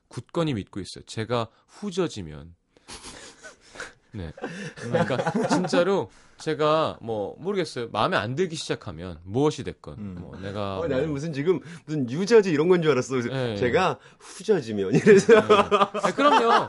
굳건히 0.08 0.54
믿고 0.54 0.80
있어요. 0.80 1.04
제가 1.04 1.48
후져지면. 1.68 2.56
네. 4.12 4.32
그러니까 4.76 5.48
진짜로 5.48 6.10
제가 6.44 6.98
뭐 7.00 7.36
모르겠어요. 7.38 7.88
마음에 7.90 8.18
안 8.18 8.34
들기 8.34 8.54
시작하면 8.54 9.18
무엇이 9.24 9.64
됐건 9.64 9.98
음. 9.98 10.16
뭐 10.20 10.38
내가 10.38 10.74
어, 10.74 10.76
뭐, 10.80 10.88
나는 10.88 11.10
무슨 11.10 11.32
지금 11.32 11.58
무슨 11.86 12.10
유저지 12.10 12.50
이런 12.50 12.68
건 12.68 12.82
줄 12.82 12.90
알았어. 12.90 13.16
네. 13.22 13.56
제가 13.56 13.98
후져지면 14.18 14.92
이래서 14.94 15.38
아, 15.38 16.12
그럼요. 16.14 16.68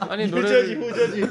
아니 0.00 0.26
후져지 0.26 0.74
노래를 0.76 0.92
후져지. 0.92 1.22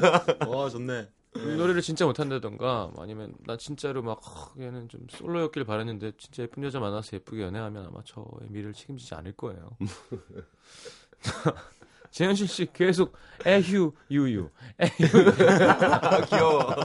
와 0.48 0.68
좋네. 0.68 1.08
노래를 1.34 1.80
진짜 1.82 2.04
못한다던가 2.04 2.90
아니면 2.98 3.32
나 3.46 3.56
진짜로 3.56 4.02
막 4.02 4.18
어, 4.26 4.52
얘는 4.58 4.88
좀 4.88 5.06
솔로였길 5.08 5.62
바랬는데 5.64 6.14
진짜 6.18 6.42
예쁜 6.42 6.64
여자 6.64 6.80
만나서 6.80 7.16
예쁘게 7.18 7.42
연애하면 7.42 7.86
아마 7.86 8.02
저의 8.04 8.48
미래를 8.50 8.74
책임지지 8.74 9.14
않을 9.14 9.34
거예요. 9.36 9.70
재현실 12.10 12.48
씨 12.48 12.66
계속 12.72 13.16
에휴 13.46 13.92
유유 14.10 14.50
에휴 14.80 15.30
아, 15.70 16.20
귀여워. 16.26 16.74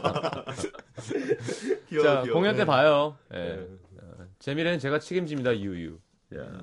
귀여워. 1.90 2.04
자 2.04 2.22
귀여워. 2.24 2.34
공연 2.34 2.56
때 2.56 2.66
봐요. 2.66 3.18
예. 3.34 3.38
네. 3.38 3.68
어, 4.02 4.26
제 4.40 4.54
미래는 4.54 4.80
제가 4.80 5.00
책임집니다 5.00 5.58
유유. 5.58 6.00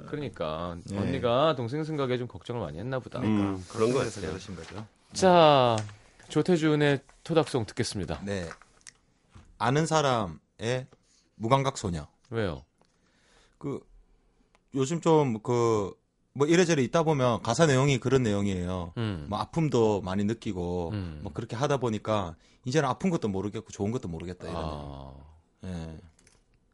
그러니까 0.09 0.77
언니가 0.93 1.55
동생 1.55 1.85
생각에 1.85 2.19
좀 2.19 2.27
걱정을 2.27 2.61
많이 2.61 2.79
했나 2.81 2.99
보다. 2.99 3.21
음, 3.21 3.65
그런 3.69 3.93
거 3.93 4.01
그래서 4.01 4.17
같아요. 4.21 4.33
그러신 4.33 4.57
거죠. 4.57 4.85
자 5.13 5.77
조태준의 6.29 7.01
토닥송 7.23 7.67
듣겠습니다. 7.67 8.21
네. 8.25 8.49
아는 9.59 9.87
사람의 9.87 10.87
무감각 11.37 11.79
소녀. 11.79 12.09
왜요? 12.31 12.65
그 13.59 13.81
요즘 14.75 15.01
좀 15.01 15.41
그 15.43 15.93
뭐 16.33 16.47
이래저래 16.47 16.83
있다 16.83 17.03
보면 17.03 17.43
가사 17.43 17.67
내용이 17.67 17.99
그런 17.99 18.23
내용이에요. 18.23 18.93
음. 18.97 19.27
뭐 19.29 19.39
아픔도 19.39 20.01
많이 20.03 20.25
느끼고 20.25 20.91
음. 20.93 21.21
뭐 21.23 21.33
그렇게 21.33 21.57
하다 21.57 21.79
보니까 21.79 22.37
이제는 22.65 22.89
아픈 22.89 23.11
것도 23.11 23.29
모르겠고 23.29 23.71
좋은 23.71 23.91
것도 23.91 24.09
모르겠다 24.09 24.49
이런. 24.49 24.63
아, 24.65 25.15
예. 25.65 25.99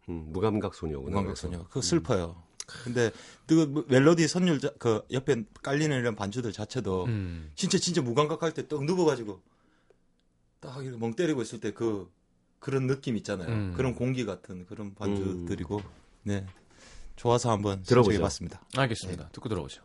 음, 0.08 0.28
무감각 0.32 0.74
소녀구나. 0.74 1.10
무감각 1.10 1.36
소녀. 1.36 1.58
그거 1.64 1.80
슬퍼요. 1.80 2.42
근데 2.84 3.10
그 3.46 3.84
멜로디 3.88 4.26
선율 4.28 4.60
자- 4.60 4.72
그 4.78 5.04
옆에 5.12 5.44
깔리는 5.62 5.96
이런 5.98 6.16
반주들 6.16 6.52
자체도 6.52 7.04
음. 7.04 7.50
진짜 7.54 7.78
진짜 7.78 8.02
무감각할 8.02 8.52
때 8.54 8.66
떡 8.68 8.84
누워가지고 8.84 9.40
딱 10.60 10.82
이렇게 10.82 10.98
멍 10.98 11.14
때리고 11.14 11.42
있을 11.42 11.60
때 11.60 11.70
그 11.72 12.10
그런 12.58 12.86
느낌 12.88 13.16
있잖아요. 13.18 13.48
음. 13.48 13.72
그런 13.76 13.94
공기 13.94 14.24
같은 14.26 14.66
그런 14.66 14.94
반주들이고 14.94 15.80
네 16.24 16.44
좋아서 17.16 17.50
한번 17.50 17.82
들어보죠. 17.82 18.12
신청해봤습니다. 18.12 18.60
알겠습니다. 18.76 19.28
듣고 19.32 19.48
들어오죠. 19.48 19.82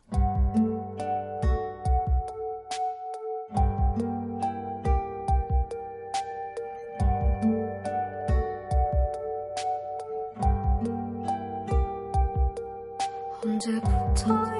언제부터 13.43 14.50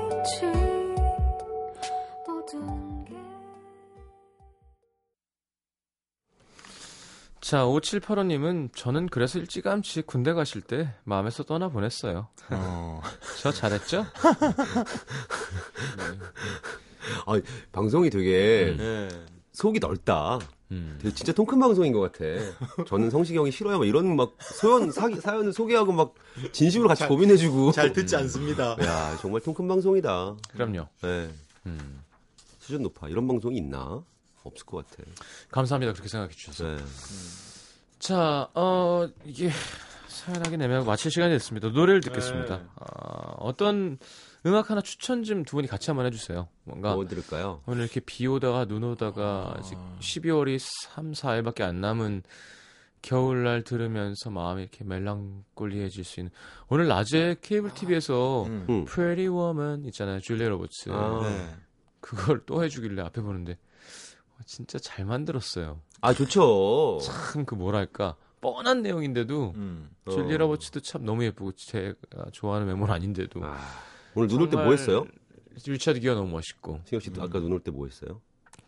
자, 7.51 7.65
5785님은 7.65 8.69
저는 8.73 9.07
그래서 9.07 9.37
일찌감치 9.37 10.03
군대 10.03 10.31
가실 10.31 10.61
때 10.61 10.93
마음에서 11.03 11.43
떠나 11.43 11.67
보냈어요. 11.67 12.29
어. 12.49 13.01
저 13.41 13.51
잘했죠? 13.51 14.05
아, 17.27 17.41
방송이 17.73 18.09
되게 18.09 18.73
네. 18.77 19.09
속이 19.51 19.79
넓다. 19.79 20.39
음. 20.71 20.97
되게 21.01 21.13
진짜 21.13 21.33
통큰 21.33 21.59
방송인 21.59 21.91
것 21.91 21.99
같아. 21.99 22.23
저는 22.87 23.09
성시경이 23.09 23.51
싫어요. 23.51 23.79
막 23.79 23.85
이런 23.85 24.15
막 24.15 24.31
소연 24.39 24.93
사기, 24.93 25.19
사연을 25.19 25.51
소개하고 25.51 25.91
막 25.91 26.13
진심으로 26.53 26.87
같이 26.87 27.05
고민해주고. 27.05 27.73
잘 27.73 27.91
듣지 27.91 28.15
않습니다. 28.15 28.77
야 28.81 29.17
정말 29.17 29.41
통큰 29.41 29.67
방송이다. 29.67 30.37
그럼요. 30.53 30.87
네. 31.01 31.29
음. 31.65 32.01
수준 32.59 32.81
높아. 32.83 33.09
이런 33.09 33.27
방송이 33.27 33.57
있나? 33.57 34.05
없을 34.43 34.65
것 34.65 34.87
같아. 34.87 35.03
감사합니다. 35.51 35.93
그렇게 35.93 36.09
생각해 36.09 36.33
주셔서. 36.33 36.63
네. 36.75 36.77
자, 37.99 38.49
어, 38.55 39.07
이게 39.25 39.49
사연하기 40.07 40.55
애매하고 40.55 40.85
마칠 40.85 41.11
시간이 41.11 41.31
됐습니다. 41.33 41.69
노래를 41.69 42.01
듣겠습니다. 42.01 42.57
네. 42.57 42.63
아, 42.75 43.33
어떤 43.39 43.97
음악 44.45 44.71
하나 44.71 44.81
추천 44.81 45.23
좀 45.23 45.43
두 45.43 45.55
분이 45.57 45.67
같이 45.67 45.89
한번 45.89 46.05
해주세요. 46.07 46.47
뭔가 46.63 46.95
뭐 46.95 47.05
들을까요? 47.07 47.61
오늘 47.67 47.83
이렇게 47.83 47.99
비 47.99 48.25
오다가 48.27 48.65
눈 48.65 48.83
오다가 48.83 49.53
아직 49.57 49.77
12월이 49.99 50.59
3, 50.59 51.11
4일밖에 51.11 51.61
안 51.61 51.79
남은 51.81 52.23
겨울날 53.03 53.63
들으면서 53.63 54.29
마음이 54.29 54.61
이렇게 54.61 54.83
멜랑꼴리해질 54.83 56.03
수 56.03 56.19
있는 56.19 56.31
오늘 56.69 56.87
낮에 56.87 57.35
케이블 57.41 57.73
TV에서 57.73 58.43
음. 58.43 58.65
음. 58.69 58.85
Pretty 58.85 59.27
Woman 59.27 59.85
있잖아요. 59.85 60.19
줄리아 60.19 60.49
로버츠. 60.49 60.89
아. 60.91 61.19
네. 61.23 61.49
그걸 61.99 62.41
또 62.45 62.63
해주길래 62.63 63.01
앞에 63.01 63.21
보는데 63.21 63.53
어, 63.53 64.20
진짜 64.45 64.79
잘 64.79 65.05
만들었어요. 65.05 65.79
아 66.01 66.13
좋죠. 66.13 66.99
참 67.01 67.45
그 67.45 67.55
뭐랄까 67.55 68.15
뻔한 68.41 68.81
내용인데도 68.81 69.51
음. 69.55 69.89
어. 70.05 70.11
줄리아 70.11 70.37
로버츠도 70.37 70.79
참 70.81 71.05
너무 71.05 71.23
예쁘고 71.25 71.51
제가 71.53 71.95
좋아하는 72.31 72.67
외모는 72.67 72.93
아닌데도 72.93 73.43
아, 73.43 73.57
오늘 74.15 74.27
눈 74.27 74.41
올 74.41 74.49
때 74.49 74.55
뭐 74.57 74.71
했어요? 74.71 75.05
리차드 75.65 75.99
기어가 75.99 76.13
너무 76.15 76.29
멋있고 76.31 76.81
신경 76.85 76.99
씨도 77.01 77.21
아까 77.21 77.39
눈 77.39 77.51
올 77.53 77.59
때 77.61 77.71
뭐 77.71 77.85
했어요? 77.85 78.21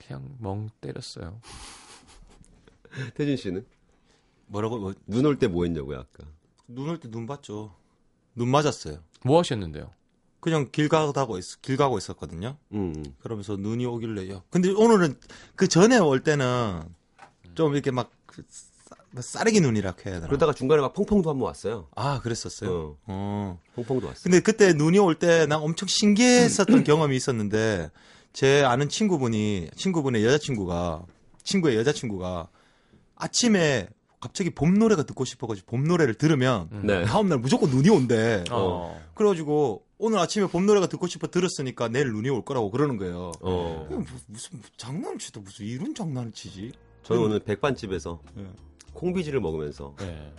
그냥 0.06 0.36
멍 0.40 0.70
때렸어요. 0.82 1.40
태진 3.16 3.36
씨는 3.38 3.66
뭐라고 4.48 4.78
뭐, 4.80 4.94
눈올 5.08 5.40
때 5.40 5.48
뭐 5.48 5.64
했냐고요 5.66 6.00
아까? 6.00 6.26
눈 6.68 6.90
올 6.90 7.00
때 7.00 7.10
눈 7.10 7.26
봤죠. 7.26 7.74
눈 8.36 8.50
맞았어요. 8.50 9.00
뭐 9.26 9.40
하셨는데요? 9.40 9.92
그냥 10.44 10.68
길 10.72 10.90
가다고 10.90 11.38
있, 11.38 11.62
길 11.62 11.78
가고 11.78 11.98
있었거든요. 11.98 12.58
음. 12.74 13.04
그러면서 13.22 13.56
눈이 13.56 13.86
오길래 13.86 14.30
요. 14.30 14.44
근데 14.50 14.70
오늘은 14.72 15.18
그 15.56 15.68
전에 15.68 15.98
올 15.98 16.20
때는 16.22 16.82
좀 17.56 17.74
이렇게 17.74 17.92
막그 17.92 18.44
싸- 18.50 18.96
뭐 19.12 19.22
싸르기 19.22 19.62
눈이라 19.62 19.94
해야 20.06 20.16
되나? 20.16 20.28
그러다가 20.28 20.54
중간에 20.54 20.82
막 20.82 20.94
펑펑도 20.94 21.30
한 21.30 21.38
번 21.40 21.48
왔어요. 21.48 21.88
아 21.96 22.20
그랬었어요. 22.22 22.72
어. 22.72 22.98
어. 23.06 23.60
펑펑도 23.76 24.08
왔어. 24.08 24.24
근데 24.24 24.40
그때 24.42 24.74
눈이 24.74 25.00
올 25.00 25.16
때 25.18 25.46
난 25.48 25.60
엄청 25.62 25.88
신기했었던 25.88 26.84
경험이 26.84 27.16
있었는데 27.16 27.90
제 28.34 28.64
아는 28.64 28.90
친구분이 28.90 29.70
친구분의 29.76 30.26
여자친구가 30.26 31.06
친구의 31.44 31.78
여자친구가 31.78 32.50
아침에 33.16 33.88
갑자기 34.20 34.50
봄 34.50 34.74
노래가 34.80 35.04
듣고 35.04 35.26
싶어가지고 35.26 35.68
봄 35.70 35.84
노래를 35.86 36.16
들으면 36.16 36.70
네. 36.84 37.04
다음날 37.06 37.40
무조건 37.40 37.70
눈이 37.70 37.90
온대. 37.90 38.44
어. 38.52 39.00
그래가지고 39.16 39.84
오늘 40.06 40.20
아침에 40.20 40.48
봄 40.48 40.66
노래가 40.66 40.88
듣고 40.88 41.08
싶어 41.08 41.28
들었으니까 41.28 41.88
내일 41.88 42.12
눈이 42.12 42.30
올 42.30 42.44
거라고 42.44 42.70
그러는 42.72 42.98
거예요. 42.98 43.32
어. 43.40 43.88
무- 43.90 44.04
무슨 44.28 44.62
장난을 44.76 45.18
치다 45.18 45.40
무슨 45.40 45.66
이런 45.66 45.96
장난을 45.96 46.34
치지? 46.34 46.74
저는 47.04 47.22
오늘 47.22 47.40
백반집에서 47.40 48.20
예. 48.38 48.46
콩비지를 48.92 49.40
먹으면서 49.40 49.96
네. 50.00 50.30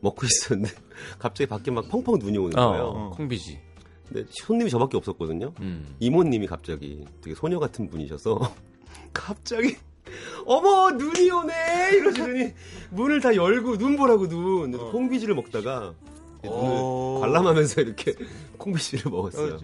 먹고 0.00 0.26
있었는데 0.26 0.74
갑자기 1.20 1.48
밖에 1.48 1.70
막 1.70 1.88
펑펑 1.88 2.18
눈이 2.18 2.36
오는 2.36 2.58
어, 2.58 2.68
거예요. 2.70 3.10
콩비지. 3.14 3.60
근데 4.08 4.24
손님이 4.28 4.68
저밖에 4.70 4.96
없었거든요. 4.96 5.52
음. 5.60 5.94
이모님이 6.00 6.48
갑자기 6.48 7.04
되게 7.22 7.36
소녀 7.36 7.60
같은 7.60 7.88
분이셔서 7.88 8.40
갑자기 9.14 9.76
어머 10.46 10.90
눈이 10.90 11.30
오네 11.30 11.90
이러시더니 11.94 12.52
문을 12.90 13.20
다 13.20 13.36
열고 13.36 13.78
눈 13.78 13.96
보라고 13.96 14.28
눈 14.28 14.72
그래서 14.72 14.90
콩비지를 14.90 15.36
먹다가 15.36 15.94
어. 15.96 16.11
눈을 16.50 17.20
관람하면서 17.20 17.80
이렇게 17.80 18.14
콩비지를 18.58 19.10
먹었어요. 19.10 19.58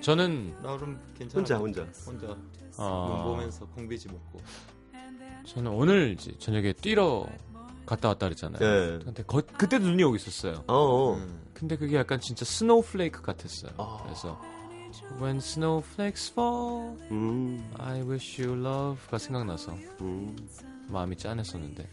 저는 0.00 0.54
나좀 0.62 1.00
괜찮아. 1.16 1.38
혼자 1.40 1.56
혼자. 1.58 1.82
혼자 2.06 2.26
눈 2.26 2.36
어, 2.78 3.24
보면서 3.24 3.64
콩비지 3.66 4.08
먹고. 4.08 4.40
저는 5.46 5.70
오늘 5.72 6.12
이제 6.18 6.32
저녁에 6.38 6.72
뛰러 6.72 7.26
갔다 7.86 8.08
왔다 8.08 8.26
그랬잖아요. 8.26 8.58
네. 8.58 9.04
근데 9.04 9.22
거- 9.22 9.42
그때도 9.42 9.84
눈이 9.86 10.02
오고 10.04 10.16
있었어요. 10.16 10.64
어, 10.66 10.74
어. 10.74 11.14
음. 11.14 11.42
근데 11.52 11.76
그게 11.76 11.96
약간 11.96 12.18
진짜 12.20 12.44
스노우플레이크 12.44 13.22
같았어요. 13.22 13.72
아. 13.76 14.00
그래서 14.04 14.40
When 15.20 15.36
snowflakes 15.38 16.32
fall, 16.32 16.96
음, 17.10 17.68
I 17.78 18.00
wish 18.02 18.40
you 18.42 18.58
love가 18.64 19.18
생각나서 19.18 19.72
음. 20.00 20.36
마음이 20.88 21.16
짠했었는데. 21.16 21.88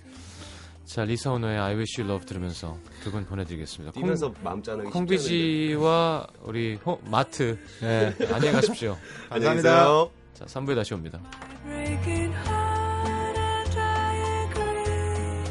자 0.93 1.05
리사 1.05 1.31
오너의 1.31 1.57
I 1.57 1.75
wish 1.75 2.01
you 2.01 2.09
love 2.09 2.25
들으면서 2.25 2.77
두 3.01 3.11
분 3.11 3.25
보내드리겠습니다. 3.25 3.93
콩- 3.93 4.03
뛰면서 4.03 4.33
마음 4.43 4.61
짠하기 4.61 4.89
콩비지와 4.89 6.27
우리 6.41 6.75
호- 6.85 6.99
마트 7.05 7.57
네, 7.81 8.13
안녕히 8.33 8.51
가십시오. 8.53 8.97
감사합니다. 9.29 9.85
자 10.33 10.45
3부에 10.45 10.75
다시 10.75 10.93
옵니다. 10.93 11.21
breaking 11.63 12.33
heart, 12.45 13.39
and 13.39 13.79
I 13.79 14.17
agree 14.49 15.43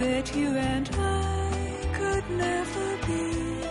that 0.00 0.36
you 0.36 0.50
and 0.56 0.90
I 0.98 1.92
could 1.94 2.24
never 2.32 2.98
be. 3.06 3.62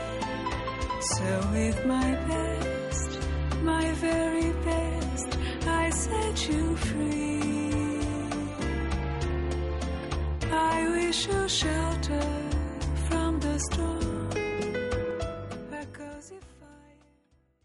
So, 1.18 1.50
with 1.52 1.84
my 1.86 2.16
best, 2.28 3.20
my 3.62 3.92
very 4.00 4.54
best, 4.64 5.38
I 5.68 5.90
set 5.90 6.50
you 6.50 6.76
free. 6.78 7.57
I 10.58 10.90
wish 10.90 11.28
you 11.28 11.48
shelter 11.48 12.22
from 13.08 13.40
the 13.40 13.60
storm. 13.60 14.17